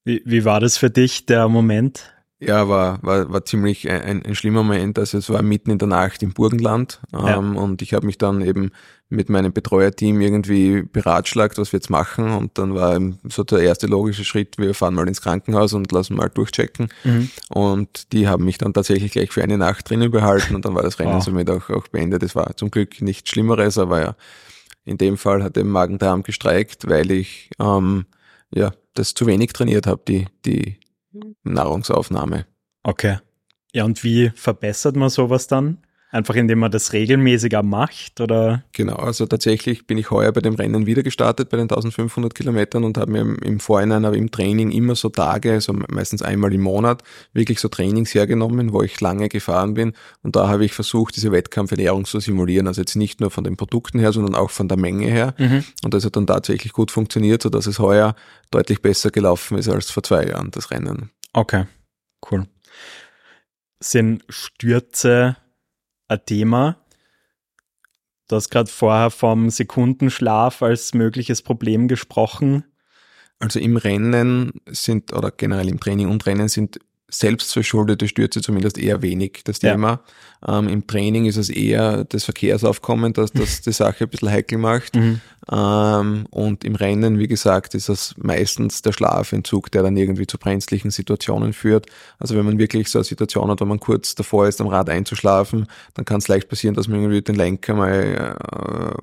Wie, 0.06 0.22
wie 0.26 0.46
war 0.46 0.62
das 0.62 0.78
für 0.78 0.90
dich, 0.90 1.26
der 1.26 1.50
Moment? 1.50 2.13
Ja, 2.46 2.68
war, 2.68 3.00
war, 3.02 3.32
war 3.32 3.46
ziemlich 3.46 3.90
ein, 3.90 4.24
ein 4.24 4.36
schlimmer 4.36 4.64
Moment. 4.64 5.00
Also 5.00 5.18
es 5.18 5.30
war 5.30 5.42
mitten 5.42 5.72
in 5.72 5.78
der 5.78 5.88
Nacht 5.88 6.24
im 6.24 6.34
Burgenland 6.34 7.02
ja. 7.12 7.38
ähm, 7.38 7.56
und 7.56 7.82
ich 7.82 7.94
habe 7.94 8.06
mich 8.06 8.18
dann 8.18 8.42
eben 8.42 8.72
mit 9.10 9.30
meinem 9.30 9.54
Betreuerteam 9.54 10.20
irgendwie 10.22 10.82
beratschlagt, 10.82 11.58
was 11.58 11.72
wir 11.72 11.78
jetzt 11.78 11.90
machen. 11.90 12.32
Und 12.32 12.58
dann 12.58 12.74
war 12.74 13.00
so 13.30 13.44
der 13.44 13.60
erste 13.60 13.88
logische 13.88 14.26
Schritt, 14.26 14.58
wir 14.58 14.74
fahren 14.74 14.96
mal 14.96 15.08
ins 15.08 15.22
Krankenhaus 15.22 15.74
und 15.74 15.92
lassen 15.92 16.16
mal 16.16 16.30
durchchecken. 16.30 16.90
Mhm. 17.04 17.30
Und 17.50 18.12
die 18.12 18.28
haben 18.28 18.44
mich 18.44 18.58
dann 18.58 18.74
tatsächlich 18.74 19.12
gleich 19.12 19.32
für 19.32 19.44
eine 19.44 19.58
Nacht 19.58 19.90
drinnen 19.90 20.12
behalten 20.12 20.56
und 20.56 20.66
dann 20.66 20.76
war 20.76 20.84
das 20.84 21.00
Rennen 21.00 21.14
wow. 21.14 21.24
somit 21.24 21.50
auch, 21.50 21.70
auch 21.70 21.88
beendet. 21.88 22.24
Es 22.24 22.36
war 22.36 22.58
zum 22.58 22.72
Glück 22.72 23.02
nichts 23.02 23.30
Schlimmeres, 23.30 23.78
aber 23.78 24.02
ja, 24.02 24.16
in 24.86 24.98
dem 24.98 25.18
Fall 25.18 25.44
hat 25.44 25.56
der 25.56 25.64
Magen-Darm 25.64 26.24
gestreikt, 26.24 26.90
weil 26.90 27.12
ich 27.12 27.50
ähm, 27.60 28.06
ja 28.54 28.72
das 28.96 29.14
zu 29.14 29.26
wenig 29.26 29.54
trainiert 29.54 29.88
habe, 29.88 30.02
die, 30.08 30.28
die 30.46 30.78
Nahrungsaufnahme. 31.44 32.46
Okay. 32.84 33.18
Ja, 33.74 33.86
und 33.86 34.04
wie 34.04 34.30
verbessert 34.30 34.96
man 34.96 35.10
sowas 35.10 35.48
dann? 35.48 35.80
Einfach 36.14 36.36
indem 36.36 36.60
man 36.60 36.70
das 36.70 36.94
regelmäßiger 36.94 37.64
macht 37.64 38.22
oder? 38.22 38.64
Genau, 38.74 38.98
also 38.98 39.26
tatsächlich 39.26 39.88
bin 39.88 39.98
ich 39.98 40.12
heuer 40.12 40.32
bei 40.32 40.42
dem 40.42 40.54
Rennen 40.54 40.86
wieder 40.86 41.02
gestartet 41.02 41.50
bei 41.50 41.58
den 41.58 41.64
1500 41.64 42.36
Kilometern 42.36 42.84
und 42.84 43.00
habe 43.00 43.12
mir 43.12 43.22
im 43.44 43.60
Vorhinein 43.60 44.06
aber 44.06 44.16
im 44.16 44.30
Training 44.30 44.70
immer 44.70 44.94
so 44.94 45.10
Tage, 45.10 45.54
also 45.54 45.74
meistens 45.74 46.22
einmal 46.22 46.54
im 46.54 46.62
Monat, 46.62 47.02
wirklich 47.34 47.60
so 47.60 47.68
Trainings 47.68 48.14
hergenommen, 48.14 48.74
wo 48.74 48.84
ich 48.84 49.02
lange 49.02 49.28
gefahren 49.28 49.74
bin 49.74 49.94
und 50.22 50.36
da 50.36 50.48
habe 50.50 50.66
ich 50.66 50.74
versucht, 50.74 51.16
diese 51.16 51.32
Wettkampfernährung 51.32 52.06
zu 52.06 52.20
simulieren, 52.20 52.68
also 52.68 52.82
jetzt 52.82 52.96
nicht 52.96 53.20
nur 53.20 53.32
von 53.32 53.44
den 53.44 53.58
Produkten 53.58 53.98
her, 53.98 54.14
sondern 54.14 54.36
auch 54.36 54.52
von 54.52 54.68
der 54.68 54.78
Menge 54.78 55.08
her 55.08 55.34
mhm. 55.40 55.64
und 55.84 55.96
das 55.96 56.06
hat 56.06 56.16
dann 56.16 56.28
tatsächlich 56.28 56.74
gut 56.74 56.92
funktioniert, 56.92 57.42
sodass 57.42 57.66
es 57.66 57.80
heuer 57.80 58.16
deutlich 58.52 58.84
besser 58.84 59.10
gelaufen 59.10 59.58
ist 59.58 59.68
als 59.68 59.90
vor 59.90 60.04
zwei 60.04 60.28
Jahren, 60.28 60.52
das 60.52 60.70
Rennen. 60.70 61.10
Okay, 61.34 61.66
cool. 62.30 62.46
Sind 63.80 64.24
Stürze 64.30 65.38
ein 66.14 66.26
Thema. 66.26 66.78
Du 68.28 68.38
hast 68.38 68.50
gerade 68.50 68.70
vorher 68.70 69.10
vom 69.10 69.50
Sekundenschlaf 69.50 70.62
als 70.62 70.94
mögliches 70.94 71.42
Problem 71.42 71.88
gesprochen. 71.88 72.64
Also 73.40 73.60
im 73.60 73.78
Rennen 73.78 74.54
sind, 74.68 75.14
oder 75.14 75.32
generell 75.32 75.68
im 75.68 75.80
Training 75.80 76.10
und 76.10 76.26
Rennen 76.26 76.48
sind 76.48 76.80
selbstverschuldete 77.10 78.08
Stürze 78.08 78.42
zumindest 78.42 78.78
eher 78.78 79.02
wenig 79.02 79.42
das 79.44 79.60
Thema. 79.60 79.90
Ja. 79.90 80.04
Ähm, 80.48 80.68
Im 80.68 80.88
Training 80.88 81.26
ist 81.26 81.38
es 81.38 81.50
eher 81.50 82.04
das 82.06 82.26
Verkehrsaufkommen, 82.26 83.14
das, 83.14 83.32
das 83.32 83.62
die 83.66 83.72
Sache 83.72 84.06
ein 84.06 84.10
bisschen 84.10 84.30
heikel 84.30 84.58
macht. 84.58 84.96
Mhm. 84.96 85.22
Ähm, 85.52 86.26
und 86.30 86.64
im 86.64 86.76
Rennen, 86.76 87.20
wie 87.20 87.28
gesagt, 87.28 87.76
ist 87.76 87.90
es 87.90 88.16
meistens 88.18 88.82
der 88.82 88.94
Schlafentzug, 88.94 89.72
der 89.72 89.84
dann 89.84 89.98
irgendwie 89.98 90.28
zu 90.28 90.38
brenzlichen 90.38 90.92
Situationen 90.92 91.54
führt. 91.54 91.88
Also 92.18 92.36
wenn 92.36 92.46
man 92.46 92.60
wirklich 92.60 92.90
so 92.90 93.00
eine 93.00 93.04
Situation 93.04 93.50
hat, 93.50 93.60
wo 93.62 93.66
man 93.66 93.80
kurz 93.80 94.16
davor 94.16 94.48
ist, 94.48 94.62
am 94.62 94.68
Rad 94.68 94.90
einzuschlafen, 94.90 95.68
dann 95.96 96.06
kann 96.06 96.20
es 96.20 96.28
leicht 96.28 96.48
passieren, 96.48 96.76
dass 96.76 96.88
man 96.88 97.00
irgendwie 97.00 97.22
den 97.22 97.36
Lenker 97.36 97.76
mal 97.76 98.38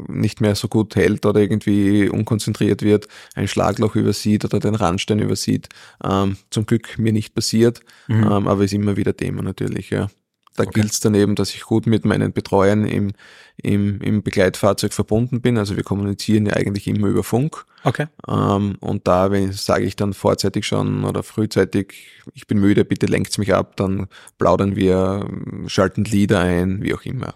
äh, 0.08 0.12
nicht 0.12 0.40
mehr 0.40 0.54
so 0.54 0.68
gut 0.68 0.96
hält 0.96 1.26
oder 1.26 1.40
irgendwie 1.40 2.08
unkonzentriert 2.08 2.82
wird, 2.82 3.08
ein 3.34 3.48
Schlagloch 3.48 3.96
übersieht 3.96 4.44
oder 4.44 4.60
den 4.60 4.74
Randstein 4.74 5.18
übersieht. 5.18 5.68
Ähm, 6.02 6.36
zum 6.50 6.64
Glück 6.64 6.98
mir 6.98 7.12
nicht 7.12 7.34
passiert, 7.34 7.80
mhm. 8.08 8.24
ähm, 8.24 8.48
aber 8.48 8.64
ist 8.64 8.72
immer 8.72 8.96
wieder 8.96 9.16
Thema 9.16 9.42
natürlich, 9.42 9.90
ja. 9.90 10.08
Da 10.56 10.64
okay. 10.64 10.80
gilt 10.80 10.92
es 10.92 11.00
dann 11.00 11.14
eben, 11.14 11.36
dass 11.36 11.54
ich 11.54 11.62
gut 11.62 11.86
mit 11.86 12.04
meinen 12.04 12.32
Betreuern 12.32 12.84
im, 12.84 13.12
im, 13.56 14.00
im 14.00 14.22
Begleitfahrzeug 14.22 14.92
verbunden 14.92 15.40
bin. 15.40 15.58
Also 15.58 15.76
wir 15.76 15.84
kommunizieren 15.84 16.46
ja 16.46 16.54
eigentlich 16.54 16.86
immer 16.88 17.08
über 17.08 17.22
Funk. 17.22 17.64
Okay. 17.84 18.06
Ähm, 18.28 18.76
und 18.80 19.06
da 19.06 19.30
sage 19.52 19.84
ich 19.84 19.96
dann 19.96 20.12
vorzeitig 20.12 20.66
schon 20.66 21.04
oder 21.04 21.22
frühzeitig, 21.22 21.94
ich 22.34 22.46
bin 22.46 22.58
müde, 22.58 22.84
bitte 22.84 23.06
lenkt's 23.06 23.38
mich 23.38 23.54
ab, 23.54 23.76
dann 23.76 24.08
plaudern 24.38 24.76
wir, 24.76 25.28
schalten 25.66 26.04
Lieder 26.04 26.40
ein, 26.40 26.82
wie 26.82 26.94
auch 26.94 27.02
immer. 27.02 27.34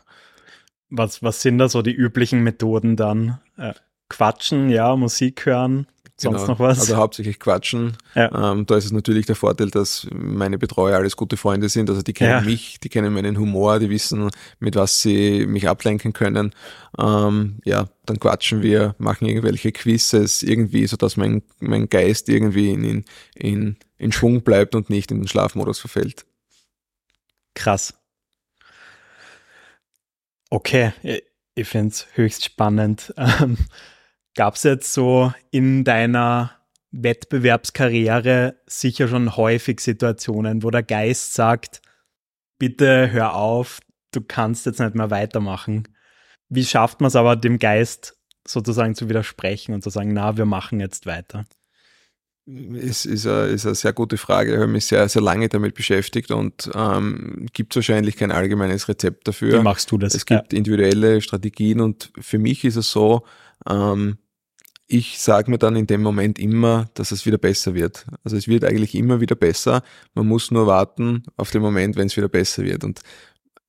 Was, 0.91 1.23
was 1.23 1.41
sind 1.41 1.59
da 1.59 1.69
so 1.69 1.83
die 1.83 1.95
üblichen 1.95 2.43
Methoden 2.43 2.97
dann? 2.97 3.41
Äh, 3.57 3.75
quatschen, 4.09 4.71
ja, 4.71 4.95
Musik 4.97 5.47
hören? 5.47 5.87
Sonst 6.17 6.43
genau, 6.43 6.53
noch 6.53 6.61
was? 6.61 6.79
Also 6.79 6.97
hauptsächlich 6.97 7.41
quatschen. 7.41 7.97
Ja. 8.15 8.53
Ähm, 8.53 8.67
da 8.67 8.77
ist 8.77 8.85
es 8.85 8.93
natürlich 8.93 9.27
der 9.27 9.35
Vorteil, 9.35 9.71
dass 9.71 10.07
meine 10.13 10.59
Betreuer 10.59 10.97
alles 10.97 11.17
gute 11.17 11.37
Freunde 11.37 11.69
sind. 11.69 11.91
Also 11.91 12.03
die 12.03 12.13
kennen 12.13 12.31
ja. 12.31 12.41
mich, 12.41 12.79
die 12.79 12.89
kennen 12.89 13.13
meinen 13.13 13.37
Humor, 13.37 13.81
die 13.81 13.91
wissen, 13.91 14.31
mit 14.61 14.77
was 14.77 15.03
sie 15.03 15.45
mich 15.47 15.69
ablenken 15.69 16.13
können. 16.13 16.55
Ähm, 16.97 17.59
ja, 17.65 17.89
dann 18.07 18.21
quatschen 18.21 18.63
wir, 18.63 18.95
machen 18.99 19.27
irgendwelche 19.27 19.73
Quizzes 19.73 20.45
irgendwie, 20.45 20.87
so 20.87 20.97
dass 20.97 21.17
mein, 21.17 21.43
mein 21.59 21.89
Geist 21.89 22.29
irgendwie 22.29 22.71
in, 22.71 23.05
in, 23.35 23.77
in 23.99 24.13
Schwung 24.13 24.43
bleibt 24.43 24.77
und 24.77 24.91
nicht 24.91 25.11
in 25.11 25.19
den 25.19 25.29
Schlafmodus 25.29 25.81
verfällt. 25.81 26.27
Krass. 27.55 27.95
Okay, 30.49 30.93
ich 31.57 31.67
finde 31.67 31.89
es 31.89 32.07
höchst 32.13 32.45
spannend. 32.45 33.13
Gab 34.35 34.57
es 34.57 34.65
jetzt 34.65 34.93
so 34.93 35.33
in 35.51 35.85
deiner 35.85 36.53
Wettbewerbskarriere 36.91 38.57
sicher 38.67 39.09
schon 39.09 39.37
häufig 39.37 39.81
Situationen, 39.81 40.63
wo 40.63 40.71
der 40.71 40.83
Geist 40.83 41.35
sagt, 41.35 41.83
bitte 42.59 43.11
hör 43.11 43.35
auf, 43.35 43.81
du 44.13 44.21
kannst 44.21 44.67
jetzt 44.67 44.81
nicht 44.81 44.95
mehr 44.95 45.11
weitermachen. 45.11 45.89
Wie 46.49 46.65
schafft 46.65 47.01
man 47.01 47.09
es 47.09 47.17
aber, 47.17 47.37
dem 47.37 47.59
Geist 47.59 48.17
sozusagen 48.47 48.95
zu 48.95 49.09
widersprechen 49.09 49.75
und 49.75 49.83
zu 49.83 49.91
sagen, 49.91 50.13
na, 50.13 50.37
wir 50.37 50.45
machen 50.47 50.81
jetzt 50.81 51.07
weiter? 51.07 51.47
Ist, 52.47 53.07
ist, 53.07 53.27
eine, 53.27 53.47
ist 53.47 53.65
eine 53.65 53.75
sehr 53.75 53.95
gute 53.95 54.19
Frage. 54.19 54.53
Ich 54.53 54.59
habe 54.59 54.67
mich 54.67 54.85
sehr, 54.85 55.09
sehr 55.09 55.23
lange 55.23 55.49
damit 55.49 55.75
beschäftigt 55.75 56.31
und 56.31 56.71
ähm, 56.75 57.47
gibt 57.53 57.75
wahrscheinlich 57.75 58.17
kein 58.17 58.31
allgemeines 58.31 58.87
Rezept 58.89 59.27
dafür. 59.27 59.61
Wie 59.61 59.63
machst 59.63 59.91
du 59.91 59.97
das? 59.97 60.15
Es 60.15 60.27
gibt 60.27 60.53
ja. 60.53 60.59
individuelle 60.59 61.23
Strategien 61.23 61.81
und 61.81 62.13
für 62.21 62.39
mich 62.39 62.65
ist 62.65 62.77
es 62.77 62.91
so, 62.91 63.25
ähm, 63.67 64.19
ich 64.87 65.19
sage 65.19 65.51
mir 65.51 65.59
dann 65.59 65.77
in 65.77 65.87
dem 65.87 66.03
Moment 66.03 66.39
immer, 66.39 66.87
dass 66.95 67.11
es 67.11 67.25
wieder 67.25 67.39
besser 67.39 67.75
wird. 67.75 68.07
Also 68.23 68.37
es 68.37 68.49
wird 68.49 68.65
eigentlich 68.65 68.95
immer 68.95 69.21
wieder 69.21 69.35
besser. 69.35 69.83
Man 70.15 70.27
muss 70.27 70.51
nur 70.51 70.67
warten 70.67 71.25
auf 71.37 71.51
den 71.51 71.63
Moment, 71.63 71.97
wenn 71.97 72.07
es 72.07 72.17
wieder 72.17 72.29
besser 72.29 72.65
wird. 72.65 72.85
Und 72.85 73.01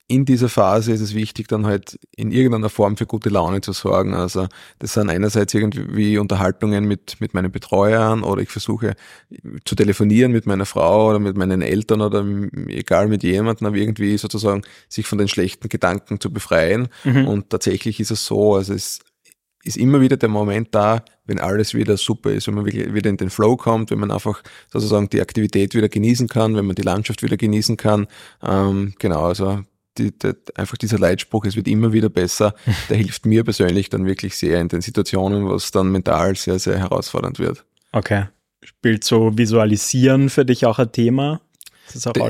in 0.08 0.26
dieser 0.26 0.50
Phase 0.50 0.92
ist 0.92 1.02
es 1.02 1.16
wichtig, 1.16 1.48
dann 1.48 1.66
halt 1.66 1.98
in 2.16 2.32
irgendeiner 2.32 2.70
Form 2.70 2.96
für 2.96 3.08
gute 3.08 3.30
Laune 3.30 3.62
zu 3.62 3.72
sorgen. 3.72 4.14
Also 4.14 4.48
das 4.78 4.94
sind 4.94 5.10
einerseits 5.10 5.54
irgendwie 5.54 6.20
Unterhaltungen 6.20 6.86
mit, 6.86 7.20
mit 7.22 7.34
meinen 7.34 7.52
Betreuern 7.52 8.22
oder 8.22 8.42
ich 8.42 8.50
versuche 8.50 8.96
zu 9.64 9.74
telefonieren 9.74 10.32
mit 10.32 10.46
meiner 10.46 10.68
Frau 10.68 11.10
oder 11.10 11.20
mit 11.20 11.38
meinen 11.38 11.64
Eltern 11.64 12.02
oder 12.02 12.24
egal 12.68 13.08
mit 13.08 13.24
jemandem, 13.24 13.66
aber 13.66 13.78
irgendwie 13.78 14.18
sozusagen 14.18 14.62
sich 14.90 15.08
von 15.08 15.18
den 15.18 15.28
schlechten 15.28 15.70
Gedanken 15.70 16.20
zu 16.20 16.32
befreien. 16.32 16.90
Mhm. 17.04 17.28
Und 17.28 17.50
tatsächlich 17.50 18.00
ist 18.00 18.12
es 18.12 18.26
so, 18.28 18.56
also 18.56 18.74
es 18.74 19.00
ist 19.66 19.78
immer 19.78 20.00
wieder 20.00 20.18
der 20.18 20.30
Moment 20.30 20.70
da, 20.72 21.04
wenn 21.26 21.40
alles 21.40 21.74
wieder 21.74 21.98
super 21.98 22.32
ist, 22.32 22.48
wenn 22.48 22.54
man 22.54 22.66
wieder 22.66 23.10
in 23.10 23.18
den 23.18 23.30
Flow 23.30 23.58
kommt, 23.58 23.92
wenn 23.92 24.00
man 24.00 24.12
einfach 24.12 24.44
sozusagen 24.72 25.10
die 25.10 25.22
Aktivität 25.22 25.74
wieder 25.74 25.90
genießen 25.90 26.28
kann, 26.28 26.56
wenn 26.56 26.66
man 26.66 26.76
die 26.76 26.84
Landschaft 26.84 27.24
wieder 27.24 27.36
genießen 27.36 27.76
kann. 27.76 28.08
Ähm, 28.44 28.94
genau, 29.00 29.26
also 29.26 29.62
die, 29.98 30.18
die, 30.18 30.34
einfach 30.56 30.78
dieser 30.78 31.00
Leitspruch, 31.00 31.46
es 31.46 31.56
wird 31.56 31.68
immer 31.68 31.94
wieder 31.94 32.10
besser, 32.10 32.54
der 32.90 32.98
hilft 32.98 33.26
mir 33.26 33.44
persönlich 33.44 33.90
dann 33.90 34.06
wirklich 34.06 34.36
sehr 34.36 34.62
in 34.62 34.68
den 34.68 34.82
Situationen, 34.82 35.48
wo 35.48 35.56
es 35.56 35.72
dann 35.72 35.92
mental 35.92 36.36
sehr, 36.36 36.60
sehr 36.60 36.78
herausfordernd 36.78 37.40
wird. 37.40 37.66
Okay. 37.92 38.26
Spielt 38.64 39.04
so 39.04 39.38
Visualisieren 39.38 40.30
für 40.30 40.46
dich 40.46 40.66
auch 40.66 40.80
ein 40.80 40.92
Thema? 40.92 41.42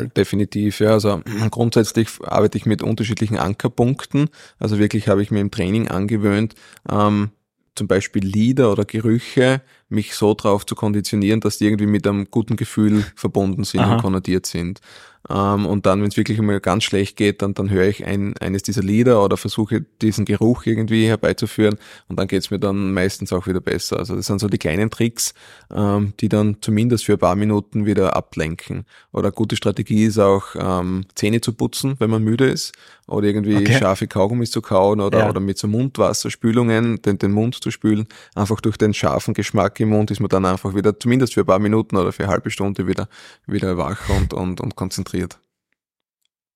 De 0.03 0.09
definitiv, 0.15 0.79
ja. 0.79 0.91
Also 0.91 1.21
grundsätzlich 1.51 2.09
arbeite 2.23 2.57
ich 2.57 2.65
mit 2.65 2.83
unterschiedlichen 2.83 3.37
Ankerpunkten. 3.37 4.29
Also 4.59 4.79
wirklich 4.79 5.07
habe 5.07 5.21
ich 5.21 5.31
mir 5.31 5.41
im 5.41 5.51
Training 5.51 5.87
angewöhnt, 5.87 6.55
ähm, 6.89 7.31
zum 7.75 7.87
Beispiel 7.87 8.23
Lieder 8.23 8.71
oder 8.71 8.85
Gerüche 8.85 9.61
mich 9.89 10.15
so 10.15 10.33
drauf 10.33 10.65
zu 10.65 10.75
konditionieren, 10.75 11.41
dass 11.41 11.57
die 11.57 11.65
irgendwie 11.65 11.85
mit 11.85 12.07
einem 12.07 12.25
guten 12.31 12.55
Gefühl 12.55 13.05
verbunden 13.15 13.63
sind 13.63 13.81
Aha. 13.81 13.95
und 13.95 14.01
konnotiert 14.01 14.45
sind. 14.45 14.81
Ähm, 15.29 15.65
und 15.65 15.85
dann, 15.85 16.01
wenn 16.01 16.09
es 16.09 16.17
wirklich 16.17 16.39
einmal 16.39 16.59
ganz 16.59 16.83
schlecht 16.83 17.17
geht, 17.17 17.41
dann, 17.41 17.53
dann 17.53 17.69
höre 17.69 17.87
ich 17.87 18.05
ein, 18.05 18.37
eines 18.37 18.63
dieser 18.63 18.83
Lieder 18.83 19.23
oder 19.23 19.37
versuche 19.37 19.81
diesen 20.01 20.25
Geruch 20.25 20.65
irgendwie 20.65 21.07
herbeizuführen 21.07 21.77
und 22.07 22.19
dann 22.19 22.27
geht's 22.27 22.51
mir 22.51 22.59
dann 22.59 22.93
meistens 22.93 23.33
auch 23.33 23.47
wieder 23.47 23.61
besser. 23.61 23.97
Also 23.97 24.15
das 24.15 24.27
sind 24.27 24.39
so 24.39 24.47
die 24.47 24.57
kleinen 24.57 24.91
Tricks, 24.91 25.33
ähm, 25.73 26.13
die 26.19 26.29
dann 26.29 26.57
zumindest 26.61 27.05
für 27.05 27.13
ein 27.13 27.19
paar 27.19 27.35
Minuten 27.35 27.85
wieder 27.85 28.15
ablenken. 28.15 28.85
Oder 29.11 29.27
eine 29.27 29.33
gute 29.33 29.55
Strategie 29.55 30.05
ist 30.05 30.19
auch, 30.19 30.55
ähm, 30.57 31.05
Zähne 31.15 31.41
zu 31.41 31.53
putzen, 31.53 31.95
wenn 31.99 32.09
man 32.09 32.23
müde 32.23 32.45
ist 32.45 32.73
oder 33.07 33.27
irgendwie 33.27 33.57
okay. 33.57 33.77
scharfe 33.77 34.07
Kaugummis 34.07 34.51
zu 34.51 34.61
kauen 34.61 34.99
oder, 34.99 35.19
ja. 35.19 35.29
oder 35.29 35.39
mit 35.39 35.57
so 35.57 35.67
Mundwasserspülungen 35.67 37.01
den, 37.01 37.17
den 37.17 37.31
Mund 37.31 37.55
zu 37.63 37.71
spülen. 37.71 38.07
Einfach 38.33 38.61
durch 38.61 38.77
den 38.77 38.93
scharfen 38.93 39.33
Geschmack 39.33 39.74
im 39.79 39.89
Mund 39.89 40.11
ist 40.11 40.19
man 40.19 40.29
dann 40.29 40.45
einfach 40.45 40.75
wieder, 40.75 40.99
zumindest 40.99 41.33
für 41.33 41.41
ein 41.41 41.45
paar 41.45 41.59
Minuten 41.59 41.97
oder 41.97 42.11
für 42.11 42.23
eine 42.23 42.31
halbe 42.31 42.51
Stunde 42.51 42.87
wieder, 42.87 43.07
wieder 43.45 43.77
wach 43.77 44.09
und, 44.09 44.33
und, 44.33 44.61
und 44.61 44.75
konzentriert. 44.75 45.39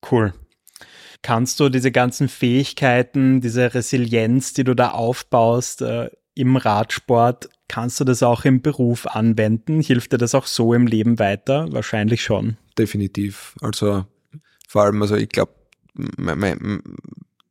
Cool. 0.10 0.34
Kannst 1.22 1.60
du 1.60 1.70
diese 1.70 1.92
ganzen 1.92 2.30
Fähigkeiten, 2.30 3.42
diese 3.42 3.74
Resilienz, 3.74 4.54
die 4.54 4.64
du 4.64 4.74
da 4.74 4.92
aufbaust 4.92 5.82
äh, 5.82 6.10
im 6.34 6.56
Radsport, 6.56 7.50
kannst 7.68 8.00
du 8.00 8.06
das 8.06 8.24
auch 8.24 8.46
im 8.46 8.62
Beruf 8.62 9.06
anwenden? 9.06 9.82
Hilft 9.82 10.14
dir 10.14 10.18
das 10.18 10.34
auch 10.34 10.46
so 10.46 10.74
im 10.74 10.88
Leben 10.88 11.20
weiter? 11.20 11.68
Wahrscheinlich 11.72 12.24
schon. 12.24 12.58
Definitiv. 12.78 13.56
Also 13.62 14.06
vor 14.68 14.84
allem, 14.84 15.02
also 15.02 15.16
ich 15.16 15.30
glaube, 15.30 15.54
mein, 15.94 16.40
mein, 16.40 16.82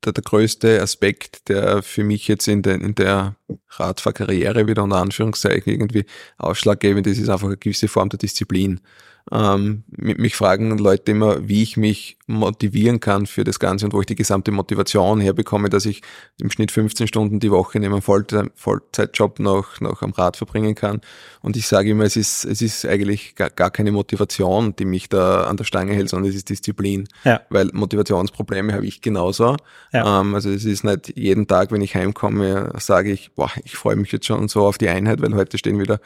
der, 0.08 0.12
der 0.14 0.24
größte 0.24 0.80
Aspekt, 0.80 1.48
der 1.48 1.82
für 1.82 2.04
mich 2.04 2.28
jetzt 2.28 2.48
in, 2.48 2.62
der 2.62 2.76
in 2.76 2.94
der 2.94 3.36
Radfahrkarriere 3.68 4.66
wieder 4.66 4.82
unter 4.82 4.96
Anführungszeichen 4.96 5.72
irgendwie 5.72 6.04
ausschlaggebend 6.38 7.06
ist, 7.06 7.18
ist 7.18 7.28
einfach 7.28 7.46
eine 7.46 7.56
gewisse 7.56 7.88
Form 7.88 8.08
der 8.08 8.18
Disziplin. 8.18 8.80
Ähm, 9.30 9.84
mich 9.90 10.36
fragen 10.36 10.78
Leute 10.78 11.12
immer, 11.12 11.48
wie 11.48 11.62
ich 11.62 11.76
mich 11.76 12.16
motivieren 12.26 13.00
kann 13.00 13.26
für 13.26 13.44
das 13.44 13.58
Ganze 13.58 13.86
und 13.86 13.92
wo 13.92 14.00
ich 14.00 14.06
die 14.06 14.14
gesamte 14.14 14.52
Motivation 14.52 15.20
herbekomme, 15.20 15.68
dass 15.68 15.86
ich 15.86 16.02
im 16.40 16.50
Schnitt 16.50 16.70
15 16.70 17.08
Stunden 17.08 17.40
die 17.40 17.50
Woche 17.50 17.78
neben 17.80 17.94
einem 17.94 18.02
Vollzeit 18.02 18.50
Vollzeitjob 18.54 19.40
noch, 19.40 19.80
noch 19.80 20.02
am 20.02 20.12
Rad 20.12 20.36
verbringen 20.36 20.74
kann. 20.74 21.00
Und 21.40 21.56
ich 21.56 21.66
sage 21.66 21.90
immer, 21.90 22.04
es 22.04 22.16
ist, 22.16 22.44
es 22.44 22.62
ist 22.62 22.86
eigentlich 22.86 23.34
gar, 23.34 23.50
gar 23.50 23.70
keine 23.70 23.92
Motivation, 23.92 24.74
die 24.76 24.84
mich 24.84 25.08
da 25.08 25.44
an 25.44 25.56
der 25.56 25.64
Stange 25.64 25.92
hält, 25.92 26.08
sondern 26.08 26.30
es 26.30 26.36
ist 26.36 26.48
Disziplin. 26.48 27.08
Ja. 27.24 27.40
Weil 27.50 27.70
Motivationsprobleme 27.72 28.72
habe 28.72 28.86
ich 28.86 29.00
genauso. 29.00 29.56
Ja. 29.92 30.20
Ähm, 30.20 30.34
also 30.34 30.50
es 30.50 30.64
ist 30.64 30.84
nicht 30.84 31.16
jeden 31.16 31.46
Tag, 31.46 31.72
wenn 31.72 31.82
ich 31.82 31.94
heimkomme, 31.94 32.72
sage 32.78 33.10
ich, 33.10 33.32
boah, 33.32 33.50
ich 33.64 33.76
freue 33.76 33.96
mich 33.96 34.12
jetzt 34.12 34.26
schon 34.26 34.48
so 34.48 34.66
auf 34.66 34.78
die 34.78 34.88
Einheit, 34.88 35.20
weil 35.22 35.34
heute 35.34 35.58
stehen 35.58 35.80
wieder 35.80 36.00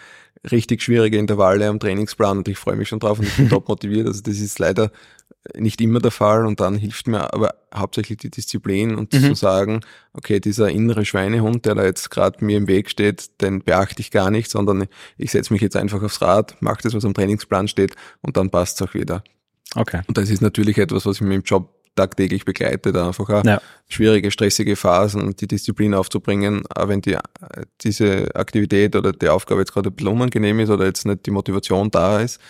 richtig 0.51 0.83
schwierige 0.83 1.19
Intervalle 1.19 1.69
am 1.69 1.79
Trainingsplan 1.79 2.39
und 2.39 2.49
ich 2.49 2.59
freue 2.59 2.77
mich 2.77 2.89
schon 2.89 3.01
drauf 3.01 3.19
und 3.19 3.27
ich 3.27 3.37
bin 3.37 3.49
top 3.51 3.69
motiviert. 3.69 4.07
Also 4.07 4.23
das 4.23 4.39
ist 4.39 4.59
leider 4.59 4.91
nicht 5.57 5.81
immer 5.81 6.01
der 6.01 6.11
Fall 6.11 6.47
und 6.47 6.61
dann 6.61 6.77
hilft 6.77 7.09
mir 7.09 7.33
aber 7.33 7.55
hauptsächlich 7.75 8.19
die 8.19 8.31
Disziplin 8.31 8.95
und 8.95 9.13
mhm. 9.13 9.21
zu 9.21 9.35
sagen, 9.35 9.81
okay, 10.13 10.41
dieser 10.41 10.71
innere 10.71 11.05
Schweinehund, 11.05 11.67
der 11.67 11.75
da 11.75 11.85
jetzt 11.85 12.11
gerade 12.11 12.45
mir 12.45 12.57
im 12.57 12.69
Weg 12.69 12.89
steht, 12.89 13.41
den 13.41 13.63
beachte 13.63 14.01
ich 14.01 14.11
gar 14.11 14.31
nicht, 14.31 14.51
sondern 14.51 14.87
ich 15.17 15.33
setze 15.33 15.53
mich 15.53 15.63
jetzt 15.63 15.77
einfach 15.77 16.03
aufs 16.03 16.23
Rad, 16.23 16.57
mache 16.61 16.83
das, 16.83 16.95
was 16.95 17.05
am 17.05 17.15
Trainingsplan 17.15 17.67
steht 17.67 17.97
und 18.21 18.37
dann 18.37 18.51
passt 18.51 18.81
es 18.81 18.89
auch 18.89 18.95
wieder. 18.95 19.25
Okay. 19.75 20.03
Und 20.07 20.19
das 20.19 20.31
ist 20.31 20.43
natürlich 20.43 20.79
etwas, 20.79 21.07
was 21.07 21.17
ich 21.17 21.23
mir 21.23 21.35
im 21.35 21.43
Job 21.43 21.82
tagtäglich 21.95 22.45
begleitet, 22.45 22.97
einfach 22.97 23.29
auch 23.29 23.45
ja. 23.45 23.61
schwierige, 23.89 24.31
stressige 24.31 24.77
Phasen, 24.77 25.35
die 25.37 25.47
Disziplin 25.47 25.95
aufzubringen, 25.95 26.63
auch 26.75 26.89
wenn 26.89 27.03
die, 27.03 27.17
diese 27.83 28.35
Aktivität 28.35 28.97
oder 28.97 29.13
die 29.13 29.29
Aufgabe 29.29 29.61
jetzt 29.61 29.73
gerade 29.73 29.91
ein 29.91 29.95
bisschen 29.95 30.13
unangenehm 30.13 30.61
ist 30.61 30.71
oder 30.71 30.87
jetzt 30.87 31.07
nicht 31.07 31.27
die 31.27 31.31
Motivation 31.31 31.91
da 31.91 32.21
ist, 32.21 32.41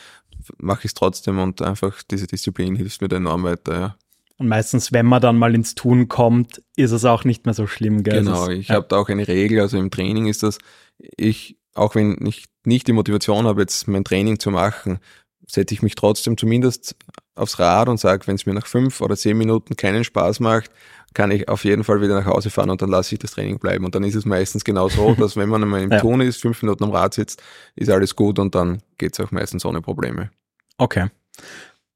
mache 0.59 0.81
ich 0.81 0.87
es 0.87 0.95
trotzdem 0.95 1.39
und 1.39 1.63
einfach 1.63 2.03
diese 2.11 2.27
Disziplin 2.27 2.77
hilft 2.77 3.03
mir 3.03 3.09
da 3.09 3.17
enorm 3.17 3.45
weiter, 3.45 3.73
ja. 3.79 3.97
Und 4.39 4.49
meistens, 4.49 4.93
wenn 4.93 5.07
man 5.07 5.23
dann 5.23 5.39
mal 5.39 5.55
ins 5.55 5.77
Tun 5.77 6.09
kommt, 6.09 6.63
ist 6.75 6.91
es 6.91 7.05
auch 7.05 7.23
nicht 7.25 7.45
mehr 7.45 7.55
so 7.55 7.69
schlimm, 7.69 8.03
gell? 8.03 8.25
Genau, 8.25 8.49
ich 8.49 8.69
ja. 8.69 8.77
habe 8.77 8.87
da 8.89 8.97
auch 8.97 9.09
eine 9.09 9.29
Regel, 9.29 9.61
also 9.61 9.79
im 9.79 9.91
Training 9.91 10.27
ist 10.27 10.43
das, 10.43 10.59
ich, 11.17 11.59
auch 11.75 11.95
wenn 11.95 12.19
ich 12.27 12.47
nicht 12.65 12.89
die 12.89 12.93
Motivation 12.93 13.47
habe, 13.47 13.61
jetzt 13.61 13.87
mein 13.87 14.05
Training 14.05 14.41
zu 14.41 14.51
machen, 14.51 14.99
setze 15.53 15.75
ich 15.75 15.83
mich 15.83 15.95
trotzdem 15.95 16.39
zumindest 16.39 16.97
aufs 17.35 17.59
Rad 17.59 17.89
und 17.89 18.01
sage, 18.01 18.27
wenn 18.27 18.37
es 18.37 18.47
mir 18.47 18.55
nach 18.55 18.67
fünf 18.67 19.01
oder 19.01 19.17
zehn 19.17 19.37
Minuten 19.37 19.77
keinen 19.77 20.05
Spaß 20.05 20.41
macht, 20.41 20.71
kann 21.15 21.31
ich 21.31 21.49
auf 21.49 21.65
jeden 21.65 21.85
Fall 21.85 22.01
wieder 22.01 22.15
nach 22.15 22.27
Hause 22.27 22.49
fahren 22.49 22.71
und 22.71 22.81
dann 22.81 22.89
lasse 22.89 23.15
ich 23.15 23.19
das 23.19 23.33
Training 23.33 23.59
bleiben. 23.59 23.85
Und 23.85 23.95
dann 23.95 24.03
ist 24.05 24.15
es 24.15 24.25
meistens 24.25 24.65
genau 24.65 24.89
so, 24.89 25.15
dass 25.19 25.37
wenn 25.37 25.49
man 25.49 25.63
einmal 25.63 25.83
im 25.83 25.91
ja. 25.91 26.01
Tun 26.01 26.23
ist, 26.23 26.41
fünf 26.41 26.63
Minuten 26.63 26.85
am 26.85 26.91
Rad 26.91 27.15
sitzt, 27.15 27.43
ist 27.77 27.91
alles 27.91 28.17
gut 28.17 28.39
und 28.39 28.55
dann 28.55 28.83
geht 28.97 29.13
es 29.13 29.21
auch 29.21 29.31
meistens 29.31 29.65
ohne 29.65 29.83
Probleme. 29.83 30.31
Okay. 30.79 31.09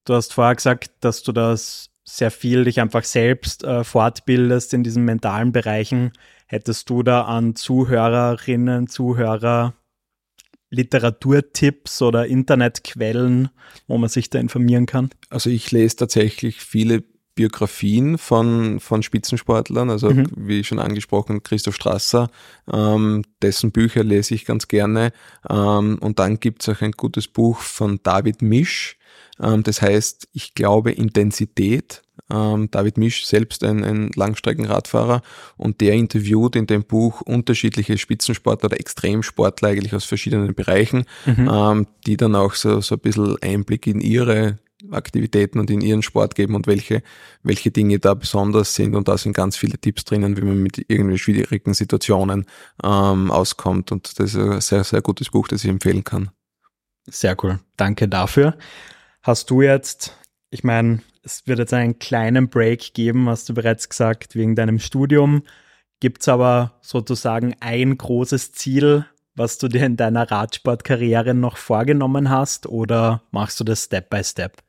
Du 0.05 0.15
hast 0.15 0.35
vorher 0.35 0.55
gesagt, 0.55 0.91
dass 1.01 1.23
du 1.23 1.33
das 1.33 1.91
sehr 2.05 2.31
viel 2.31 2.65
dich 2.65 2.81
einfach 2.81 3.05
selbst 3.05 3.65
äh, 3.65 3.85
fortbildest 3.85 4.75
in 4.75 4.85
diesen 4.85 5.05
mentalen 5.05 5.53
Bereichen. 5.53 6.13
Hättest 6.47 6.91
du 6.91 7.03
da 7.03 7.23
an 7.23 7.57
Zuhörerinnen, 7.57 8.87
Zuhörer 8.87 9.75
Literaturtipps 10.71 12.03
oder 12.03 12.27
Internetquellen, 12.27 13.51
wo 13.87 13.99
man 13.99 14.09
sich 14.09 14.31
da 14.31 14.39
informieren 14.39 14.87
kann? 14.87 15.11
Also 15.31 15.51
ich 15.51 15.71
lese 15.71 15.97
tatsächlich 15.97 16.61
viele 16.61 17.05
Biografien 17.37 18.17
von, 18.17 18.81
von 18.81 19.03
Spitzensportlern, 19.03 19.91
also 19.91 20.11
mhm. 20.11 20.27
wie 20.35 20.65
schon 20.65 20.79
angesprochen, 20.79 21.43
Christoph 21.43 21.77
Strasser, 21.77 22.31
ähm, 22.73 23.23
dessen 23.43 23.73
Bücher 23.73 24.03
lese 24.03 24.35
ich 24.35 24.47
ganz 24.47 24.69
gerne. 24.69 25.13
Ähm, 25.49 25.99
und 26.01 26.19
dann 26.19 26.41
gibt 26.41 26.63
es 26.63 26.69
auch 26.75 26.81
ein 26.81 26.93
gutes 26.93 27.29
Buch 27.29 27.61
von 27.61 28.01
David 28.03 28.41
Misch, 28.41 28.97
das 29.39 29.83
heißt, 29.83 30.29
ich 30.33 30.55
glaube, 30.55 30.93
Intensität 30.93 32.03
ähm, 32.31 32.71
David 32.71 32.99
Misch, 32.99 33.27
selbst 33.27 33.63
ein, 33.63 33.85
ein 33.85 34.11
Langstreckenradfahrer, 34.15 35.23
und 35.57 35.81
der 35.81 35.95
interviewt 35.95 36.57
in 36.57 36.67
dem 36.67 36.85
Buch 36.85 37.21
unterschiedliche 37.21 37.99
Spitzensportler 37.99 38.67
oder 38.67 38.81
Extremsportler 38.81 39.69
eigentlich 39.69 39.95
aus 39.95 40.05
verschiedenen 40.05 40.55
Bereichen, 40.55 41.05
mhm. 41.25 41.51
ähm, 41.53 41.87
die 42.07 42.17
dann 42.17 42.35
auch 42.35 42.55
so, 42.55 42.81
so 42.81 42.97
ein 42.97 43.01
bisschen 43.01 43.37
Einblick 43.43 43.87
in 43.87 44.01
ihre 44.01 44.59
Aktivitäten 44.91 45.59
und 45.59 45.71
in 45.71 45.81
ihren 45.81 46.03
Sport 46.03 46.35
geben 46.35 46.55
und 46.55 46.67
welche, 46.67 47.03
welche 47.43 47.71
Dinge 47.71 47.99
da 47.99 48.15
besonders 48.15 48.75
sind. 48.75 48.95
Und 48.95 49.09
da 49.09 49.17
sind 49.17 49.33
ganz 49.33 49.57
viele 49.57 49.79
Tipps 49.79 50.05
drinnen, 50.05 50.37
wie 50.37 50.43
man 50.43 50.63
mit 50.63 50.85
irgendwie 50.89 51.19
schwierigen 51.19 51.75
Situationen 51.75 52.45
ähm, 52.85 53.31
auskommt. 53.31 53.91
Und 53.91 54.19
das 54.19 54.35
ist 54.35 54.37
ein 54.37 54.61
sehr, 54.61 54.85
sehr 54.85 55.01
gutes 55.01 55.31
Buch, 55.31 55.49
das 55.49 55.65
ich 55.65 55.71
empfehlen 55.71 56.05
kann. 56.05 56.31
Sehr 57.09 57.37
cool. 57.43 57.61
Danke 57.77 58.09
dafür. 58.09 58.57
Hast 59.27 59.51
du 59.51 59.61
jetzt, 59.61 60.17
ich 60.51 60.63
meine, 60.63 61.03
es 61.25 61.49
wird 61.49 61.59
jetzt 61.59 61.75
einen 61.75 61.99
kleinen 61.99 62.49
Break 62.49 62.95
geben, 62.95 63.29
hast 63.29 63.49
du 63.49 63.55
bereits 63.55 63.89
gesagt, 63.89 64.37
wegen 64.37 64.55
deinem 64.55 64.79
Studium. 64.79 65.43
Gibt 65.99 66.23
es 66.23 66.29
aber 66.29 66.79
sozusagen 66.81 67.57
ein 67.59 67.99
großes 67.99 68.53
Ziel, 68.53 69.05
was 69.35 69.59
du 69.59 69.67
dir 69.67 69.85
in 69.85 69.97
deiner 69.97 70.31
Radsportkarriere 70.31 71.35
noch 71.35 71.57
vorgenommen 71.57 72.31
hast 72.31 72.69
oder 72.69 73.25
machst 73.33 73.59
du 73.59 73.65
das 73.65 73.87
Step 73.87 74.11
by 74.11 74.23
Step? 74.23 74.63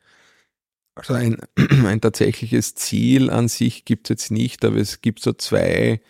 Also 0.95 1.13
ein, 1.13 1.37
ein 1.85 2.01
tatsächliches 2.01 2.73
Ziel 2.73 3.29
an 3.29 3.49
sich 3.49 3.85
gibt 3.85 4.07
es 4.07 4.09
jetzt 4.09 4.31
nicht, 4.31 4.65
aber 4.65 4.77
es 4.77 5.01
gibt 5.01 5.19
so 5.19 5.33
zwei 5.33 6.01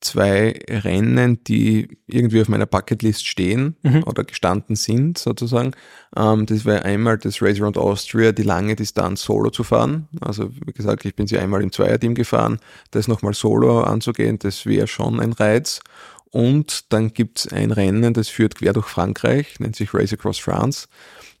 zwei 0.00 0.58
Rennen, 0.68 1.44
die 1.44 1.88
irgendwie 2.06 2.40
auf 2.40 2.48
meiner 2.48 2.66
Bucketlist 2.66 3.26
stehen 3.26 3.76
mhm. 3.82 4.02
oder 4.04 4.24
gestanden 4.24 4.76
sind, 4.76 5.18
sozusagen. 5.18 5.72
Ähm, 6.16 6.46
das 6.46 6.64
wäre 6.64 6.84
einmal 6.84 7.18
das 7.18 7.42
Race 7.42 7.60
Around 7.60 7.76
Austria, 7.76 8.32
die 8.32 8.42
lange 8.42 8.76
Distanz 8.76 9.22
solo 9.22 9.50
zu 9.50 9.62
fahren. 9.62 10.08
Also, 10.20 10.50
wie 10.64 10.72
gesagt, 10.72 11.04
ich 11.04 11.14
bin 11.14 11.26
sie 11.26 11.38
einmal 11.38 11.62
im 11.62 11.72
Zweierteam 11.72 12.14
gefahren. 12.14 12.58
Das 12.90 13.08
nochmal 13.08 13.34
solo 13.34 13.82
anzugehen, 13.82 14.38
das 14.38 14.64
wäre 14.66 14.86
schon 14.86 15.20
ein 15.20 15.32
Reiz. 15.32 15.80
Und 16.30 16.92
dann 16.92 17.12
gibt's 17.12 17.48
ein 17.48 17.72
Rennen, 17.72 18.14
das 18.14 18.28
führt 18.28 18.56
quer 18.56 18.72
durch 18.72 18.86
Frankreich, 18.86 19.58
nennt 19.58 19.74
sich 19.74 19.92
Race 19.92 20.12
Across 20.12 20.38
France 20.38 20.86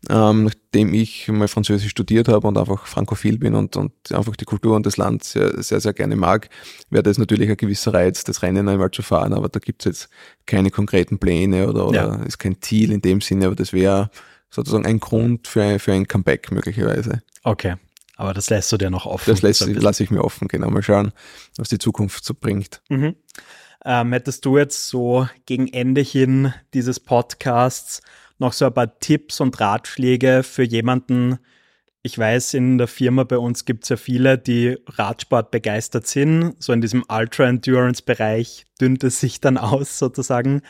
ähm, 0.08 0.44
nachdem 0.44 0.94
ich 0.94 1.28
mal 1.28 1.48
Französisch 1.48 1.90
studiert 1.90 2.28
habe 2.28 2.46
und 2.46 2.56
einfach 2.56 2.86
frankophil 2.86 3.38
bin 3.38 3.54
und, 3.54 3.76
und 3.76 3.92
einfach 4.12 4.34
die 4.36 4.46
Kultur 4.46 4.76
und 4.76 4.86
das 4.86 4.96
Land 4.96 5.24
sehr, 5.24 5.62
sehr, 5.62 5.80
sehr 5.80 5.92
gerne 5.92 6.16
mag, 6.16 6.48
wäre 6.88 7.02
das 7.02 7.18
natürlich 7.18 7.50
ein 7.50 7.56
gewisser 7.56 7.92
Reiz, 7.92 8.24
das 8.24 8.42
Rennen 8.42 8.68
einmal 8.68 8.90
zu 8.90 9.02
fahren, 9.02 9.34
aber 9.34 9.48
da 9.48 9.58
gibt's 9.58 9.84
jetzt 9.84 10.08
keine 10.46 10.70
konkreten 10.70 11.18
Pläne 11.18 11.68
oder, 11.68 11.86
oder 11.86 12.18
ja. 12.18 12.22
ist 12.22 12.38
kein 12.38 12.62
Ziel 12.62 12.92
in 12.92 13.02
dem 13.02 13.20
Sinne, 13.20 13.46
aber 13.46 13.56
das 13.56 13.72
wäre 13.72 14.10
sozusagen 14.50 14.86
ein 14.86 15.00
Grund 15.00 15.46
für 15.46 15.62
ein, 15.62 15.78
für 15.78 15.92
ein 15.92 16.08
Comeback 16.08 16.50
möglicherweise. 16.50 17.22
Okay. 17.42 17.74
Aber 18.16 18.34
das 18.34 18.50
lässt 18.50 18.70
du 18.70 18.76
dir 18.76 18.90
noch 18.90 19.06
offen. 19.06 19.30
Das 19.30 19.40
lässt, 19.40 19.66
lasse 19.66 20.02
ich 20.02 20.10
mir 20.10 20.22
offen, 20.22 20.46
genau. 20.46 20.68
Mal 20.68 20.82
schauen, 20.82 21.12
was 21.56 21.70
die 21.70 21.78
Zukunft 21.78 22.22
so 22.22 22.34
bringt. 22.38 22.82
Mhm. 22.90 23.16
Ähm, 23.84 24.12
hättest 24.12 24.44
du 24.44 24.58
jetzt 24.58 24.88
so 24.88 25.28
gegen 25.46 25.68
Ende 25.68 26.02
hin 26.02 26.52
dieses 26.74 27.00
Podcasts 27.00 28.02
noch 28.38 28.52
so 28.52 28.66
ein 28.66 28.74
paar 28.74 28.98
Tipps 28.98 29.40
und 29.40 29.58
Ratschläge 29.60 30.42
für 30.42 30.62
jemanden, 30.62 31.38
ich 32.02 32.18
weiß, 32.18 32.54
in 32.54 32.78
der 32.78 32.88
Firma 32.88 33.24
bei 33.24 33.36
uns 33.36 33.66
gibt 33.66 33.84
es 33.84 33.90
ja 33.90 33.96
viele, 33.96 34.38
die 34.38 34.78
Radsport 34.86 35.50
begeistert 35.50 36.06
sind. 36.06 36.54
So 36.58 36.72
in 36.72 36.80
diesem 36.80 37.04
Ultra-Endurance-Bereich 37.08 38.64
dünnt 38.80 39.04
es 39.04 39.20
sich 39.20 39.40
dann 39.40 39.58
aus 39.58 39.98
sozusagen. 39.98 40.62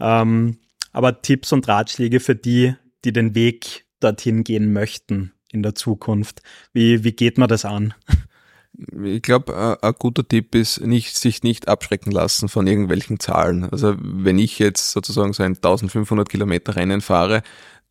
Ähm, 0.00 0.58
Aber 0.92 1.20
Tipps 1.20 1.52
und 1.52 1.68
Ratschläge 1.68 2.20
für 2.20 2.34
die, 2.34 2.74
die 3.04 3.12
den 3.12 3.34
Weg 3.34 3.84
dorthin 4.00 4.44
gehen 4.44 4.72
möchten 4.72 5.32
in 5.52 5.62
der 5.62 5.74
Zukunft. 5.74 6.42
Wie, 6.72 7.04
wie 7.04 7.12
geht 7.12 7.36
man 7.36 7.48
das 7.48 7.66
an? 7.66 7.92
Ich 9.02 9.22
glaube, 9.22 9.78
ein 9.82 9.94
guter 9.98 10.26
Tipp 10.26 10.54
ist, 10.54 10.80
nicht, 10.80 11.16
sich 11.16 11.42
nicht 11.42 11.66
abschrecken 11.66 12.12
lassen 12.12 12.48
von 12.48 12.66
irgendwelchen 12.66 13.18
Zahlen. 13.18 13.64
Also 13.64 13.96
wenn 13.98 14.38
ich 14.38 14.58
jetzt 14.60 14.92
sozusagen 14.92 15.32
so 15.32 15.42
ein 15.42 15.56
1500 15.56 16.28
Kilometer 16.28 16.76
Rennen 16.76 17.00
fahre, 17.00 17.42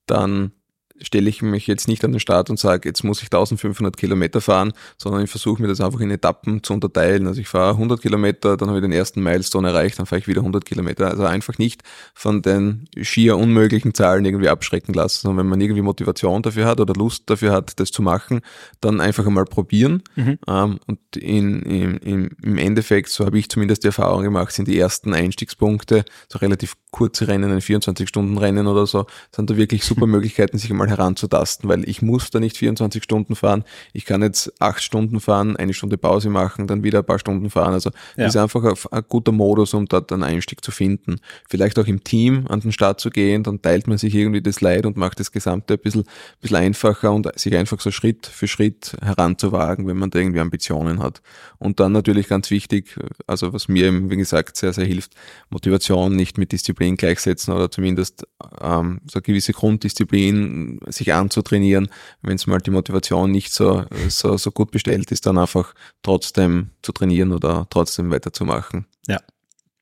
dann 0.06 0.54
stelle 1.02 1.30
ich 1.30 1.42
mich 1.42 1.68
jetzt 1.68 1.88
nicht 1.88 2.04
an 2.04 2.12
den 2.12 2.20
Start 2.20 2.50
und 2.50 2.60
sage, 2.60 2.88
jetzt 2.90 3.04
muss 3.04 3.20
ich 3.22 3.26
1500 3.26 3.96
Kilometer 3.98 4.42
fahren, 4.42 4.74
sondern 4.98 5.24
ich 5.24 5.30
versuche 5.30 5.62
mir 5.62 5.68
das 5.68 5.82
einfach 5.82 6.00
in 6.00 6.12
Etappen 6.12 6.64
zu 6.64 6.74
unterteilen. 6.74 7.28
Also 7.28 7.42
ich 7.42 7.48
fahre 7.48 7.72
100 7.72 8.02
Kilometer, 8.02 8.58
dann 8.58 8.70
habe 8.70 8.80
ich 8.80 8.84
den 8.84 8.92
ersten 8.92 9.22
Milestone 9.22 9.70
erreicht, 9.70 10.00
dann 10.00 10.06
fahre 10.06 10.20
ich 10.20 10.28
wieder 10.28 10.42
100 10.42 10.66
Kilometer. 10.66 11.10
Also 11.10 11.24
einfach 11.24 11.58
nicht 11.58 11.84
von 12.14 12.42
den 12.42 12.88
schier 13.02 13.38
unmöglichen 13.38 13.94
Zahlen 13.94 14.26
irgendwie 14.26 14.50
abschrecken 14.50 14.94
lassen, 14.94 15.22
sondern 15.24 15.46
wenn 15.46 15.50
man 15.50 15.62
irgendwie 15.62 15.82
Motivation 15.82 16.42
dafür 16.42 16.66
hat 16.66 16.80
oder 16.80 16.94
Lust 16.94 17.24
dafür 17.30 17.52
hat, 17.52 17.80
das 17.80 17.92
zu 17.92 18.02
machen, 18.02 18.42
dann 18.82 19.02
einfach 19.02 19.26
einmal 19.26 19.46
probieren. 19.46 20.04
Mhm. 20.16 20.40
Ähm, 20.48 20.80
und 20.88 21.00
in, 21.16 21.62
in, 21.64 22.30
im 22.42 22.58
Endeffekt, 22.58 23.10
so 23.10 23.26
habe 23.26 23.38
ich 23.40 23.50
zumindest 23.50 23.84
die 23.84 23.88
Erfahrung 23.88 24.24
gemacht, 24.24 24.52
sind 24.52 24.68
die 24.68 24.78
ersten 24.78 25.14
Einstiegspunkte, 25.14 26.06
so 26.30 26.40
relativ 26.40 26.76
kurze 26.92 27.28
Rennen, 27.28 27.52
ein 27.52 27.60
24-Stunden-Rennen 27.60 28.66
oder 28.68 28.88
so, 28.88 29.06
sind 29.32 29.50
da 29.50 29.58
wirklich 29.58 29.84
super 29.84 30.08
Möglichkeiten, 30.08 30.58
sich 30.58 30.72
einmal 30.72 30.88
mal 30.88 30.98
heranzutasten, 30.98 31.70
weil 31.70 31.88
ich 31.88 32.02
muss 32.02 32.30
da 32.30 32.40
nicht 32.40 32.58
24 32.58 33.04
Stunden 33.04 33.36
fahren. 33.36 33.64
Ich 33.94 34.06
kann 34.06 34.22
jetzt 34.22 34.54
acht 34.60 34.82
Stunden 34.82 35.20
fahren, 35.20 35.56
eine 35.58 35.74
Stunde 35.74 35.98
Pause 35.98 36.30
machen, 36.30 36.68
dann 36.68 36.84
wieder 36.84 37.00
ein 37.00 37.06
paar 37.06 37.20
Stunden 37.20 37.50
fahren. 37.50 37.74
Also 37.74 37.90
ja. 38.16 38.26
das 38.26 38.36
ist 38.36 38.42
einfach 38.42 38.64
ein, 38.64 38.76
ein, 38.92 39.04
guter 39.08 39.32
Modus, 39.32 39.74
um 39.74 39.86
dort 39.86 40.12
einen 40.12 40.24
Einstieg 40.24 40.64
zu 40.64 40.72
finden. 40.72 41.18
Vielleicht 41.50 41.78
auch 41.78 41.88
im 41.88 42.04
Team 42.04 42.46
an 42.48 42.62
den 42.62 42.72
Start 42.72 43.00
zu 43.00 43.10
gehen, 43.10 43.44
dann 43.44 43.62
teilt 43.62 43.88
man 43.88 43.98
sich 43.98 44.16
irgendwie 44.16 44.42
das 44.42 44.62
Leid 44.62 44.86
und 44.86 44.98
macht 44.98 45.20
das 45.20 45.32
Gesamte 45.32 45.76
ein 45.76 45.80
bisschen, 45.80 46.02
ein 46.02 46.42
bisschen 46.42 46.58
einfacher 46.58 47.12
und 47.12 47.28
sich 47.40 47.56
einfach 47.56 47.80
so 47.82 47.92
Schritt 47.92 48.28
für 48.28 48.48
Schritt 48.48 48.96
heranzuwagen, 49.02 49.88
wenn 49.88 49.98
man 49.98 50.10
da 50.10 50.20
irgendwie 50.20 50.40
Ambitionen 50.40 51.00
hat. 51.04 51.22
Und 51.60 51.80
dann 51.80 51.92
natürlich 51.92 52.28
ganz 52.28 52.50
wichtig, 52.50 52.98
also 53.26 53.54
was 53.54 53.68
mir 53.68 53.86
eben, 53.86 54.10
wie 54.10 54.18
gesagt, 54.18 54.58
sehr, 54.58 54.74
sehr 54.74 54.86
hilft, 54.86 55.14
Motivation 55.50 56.16
nicht 56.16 56.38
mit 56.38 56.52
Disziplin 56.52 56.77
gleichsetzen 56.78 57.54
oder 57.54 57.70
zumindest 57.72 58.26
ähm, 58.62 59.02
so 59.06 59.18
eine 59.18 59.24
gewisse 59.24 59.54
Grunddisziplin 59.54 60.80
sich 60.88 61.14
anzutrainieren, 61.14 61.90
wenn 62.22 62.36
es 62.36 62.48
mal 62.48 62.60
die 62.60 62.72
Motivation 62.72 63.32
nicht 63.32 63.52
so, 63.52 63.86
so, 64.10 64.38
so 64.38 64.52
gut 64.52 64.72
bestellt 64.72 65.12
ist, 65.12 65.26
dann 65.26 65.38
einfach 65.38 65.74
trotzdem 66.04 66.72
zu 66.82 66.92
trainieren 66.92 67.32
oder 67.34 67.68
trotzdem 67.70 68.12
weiterzumachen. 68.12 68.86
Ja. 69.08 69.20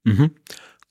Mhm. 0.04 0.32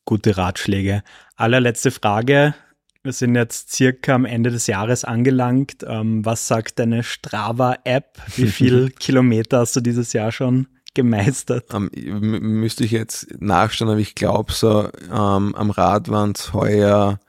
Gute 0.04 0.36
Ratschläge. 0.36 1.02
Allerletzte 1.36 1.90
Frage. 1.90 2.54
Wir 3.02 3.12
sind 3.12 3.34
jetzt 3.34 3.72
circa 3.72 4.14
am 4.14 4.24
Ende 4.24 4.50
des 4.50 4.66
Jahres 4.66 5.04
angelangt. 5.04 5.84
Ähm, 5.86 6.24
was 6.24 6.48
sagt 6.48 6.78
deine 6.78 7.02
Strava-App? 7.02 8.18
Wie 8.36 8.46
viele 8.46 8.90
Kilometer 8.98 9.58
hast 9.58 9.76
du 9.76 9.80
dieses 9.80 10.12
Jahr 10.12 10.32
schon 10.32 10.68
gemeistert? 10.94 11.72
Um, 11.74 11.90
müsste 11.92 12.84
ich 12.84 12.92
jetzt 12.92 13.40
nachschauen, 13.40 13.90
aber 13.90 14.00
ich 14.00 14.14
glaube 14.14 14.52
so 14.52 14.88
ähm, 15.10 15.54
am 15.54 15.70
Rad 15.70 16.08
waren 16.08 16.32
es 16.32 16.52
heuer 16.52 17.20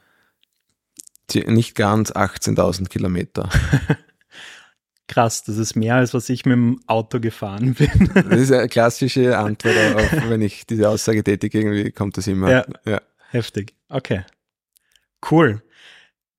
nicht 1.33 1.75
ganz 1.75 2.11
18.000 2.11 2.87
Kilometer. 2.87 3.49
Krass, 5.07 5.43
das 5.43 5.57
ist 5.57 5.75
mehr 5.75 5.95
als 5.95 6.13
was 6.13 6.29
ich 6.29 6.45
mit 6.45 6.53
dem 6.53 6.79
Auto 6.87 7.19
gefahren 7.19 7.73
bin. 7.73 8.11
das 8.13 8.39
ist 8.39 8.51
eine 8.51 8.67
klassische 8.69 9.37
Antwort, 9.37 9.75
auch 9.95 10.29
wenn 10.29 10.41
ich 10.41 10.65
diese 10.65 10.89
Aussage 10.89 11.23
tätige, 11.23 11.59
irgendwie 11.59 11.91
kommt 11.91 12.17
das 12.17 12.27
immer. 12.27 12.49
Ja, 12.49 12.65
ja. 12.85 13.01
Heftig. 13.29 13.75
Okay. 13.89 14.23
Cool. 15.29 15.61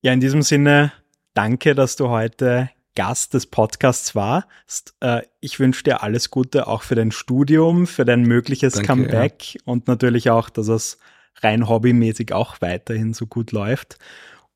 Ja, 0.03 0.13
in 0.13 0.21
diesem 0.21 0.43
Sinne, 0.43 0.93
danke, 1.35 1.75
dass 1.75 1.97
du 1.97 2.09
heute 2.09 2.71
Gast 2.97 3.35
des 3.35 3.47
Podcasts 3.47 4.17
warst. 4.17 4.97
Äh, 5.01 5.23
ich 5.41 5.61
wünsche 5.61 5.85
dir 5.85 6.03
alles 6.03 6.31
Gute 6.31 6.67
auch 6.67 6.83
für 6.83 6.97
dein 6.97 7.13
Studium, 7.13 7.87
für 7.87 8.05
dein 8.05 8.23
mögliches 8.23 8.73
danke, 8.75 8.89
Comeback 8.89 9.55
ja. 9.55 9.61
und 9.65 9.87
natürlich 9.87 10.31
auch, 10.31 10.51
dass 10.51 10.67
es 10.67 10.99
rein 11.37 11.69
hobbymäßig 11.69 12.33
auch 12.33 12.61
weiterhin 12.61 13.15
so 13.15 13.27
gut 13.27 13.53
läuft. 13.53 13.99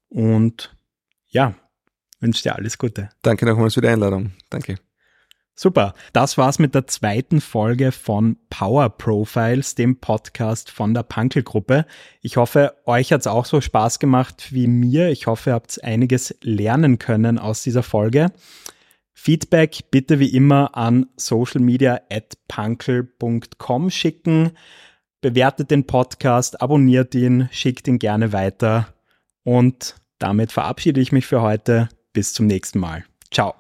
Und 0.09 0.75
ja, 1.29 1.55
wünsche 2.19 2.43
dir 2.43 2.57
alles 2.57 2.79
Gute. 2.79 3.11
Danke 3.23 3.47
nochmals 3.47 3.75
für 3.75 3.83
die 3.83 3.89
Einladung. 3.89 4.33
Danke. 4.49 4.77
Super, 5.55 5.93
das 6.15 6.39
war's 6.39 6.59
mit 6.59 6.75
der 6.75 6.87
zweiten 6.87 7.43
Folge 7.43 7.93
von 7.93 8.39
Power 8.49 8.89
Profiles, 8.89 9.75
dem 9.75 10.01
Podcast 10.01 10.71
von 10.71 10.95
der 10.95 11.03
Pankel-Gruppe. 11.03 11.85
Ich 12.23 12.39
hoffe, 12.39 12.75
euch 12.87 13.13
hat's 13.13 13.27
auch 13.27 13.45
so 13.45 13.61
Spaß 13.61 13.99
gemacht 13.99 14.49
wie 14.53 14.67
mir. 14.67 15.11
Ich 15.11 15.27
hoffe, 15.27 15.51
ihr 15.51 15.55
habt 15.55 15.85
einiges 15.85 16.35
lernen 16.41 16.99
können 16.99 17.39
aus 17.39 17.63
dieser 17.63 17.83
Folge. 17.83 18.33
Feedback 19.13 19.91
bitte 19.91 20.19
wie 20.19 20.35
immer 20.35 20.79
an 20.79 21.09
socialmedia@punkel.com 21.17 23.91
schicken. 23.91 24.53
Bewertet 25.21 25.71
den 25.71 25.87
Podcast, 25.87 26.63
abonniert 26.63 27.15
ihn, 27.15 27.51
schickt 27.53 27.87
ihn 27.87 27.99
gerne 27.99 28.33
weiter 28.33 28.95
und 29.45 29.97
damit 30.19 30.53
verabschiede 30.53 31.03
ich 31.03 31.13
mich 31.13 31.27
für 31.27 31.43
heute. 31.43 31.91
Bis 32.15 32.33
zum 32.33 32.47
nächsten 32.47 32.79
Mal. 32.79 33.05
Ciao. 33.31 33.60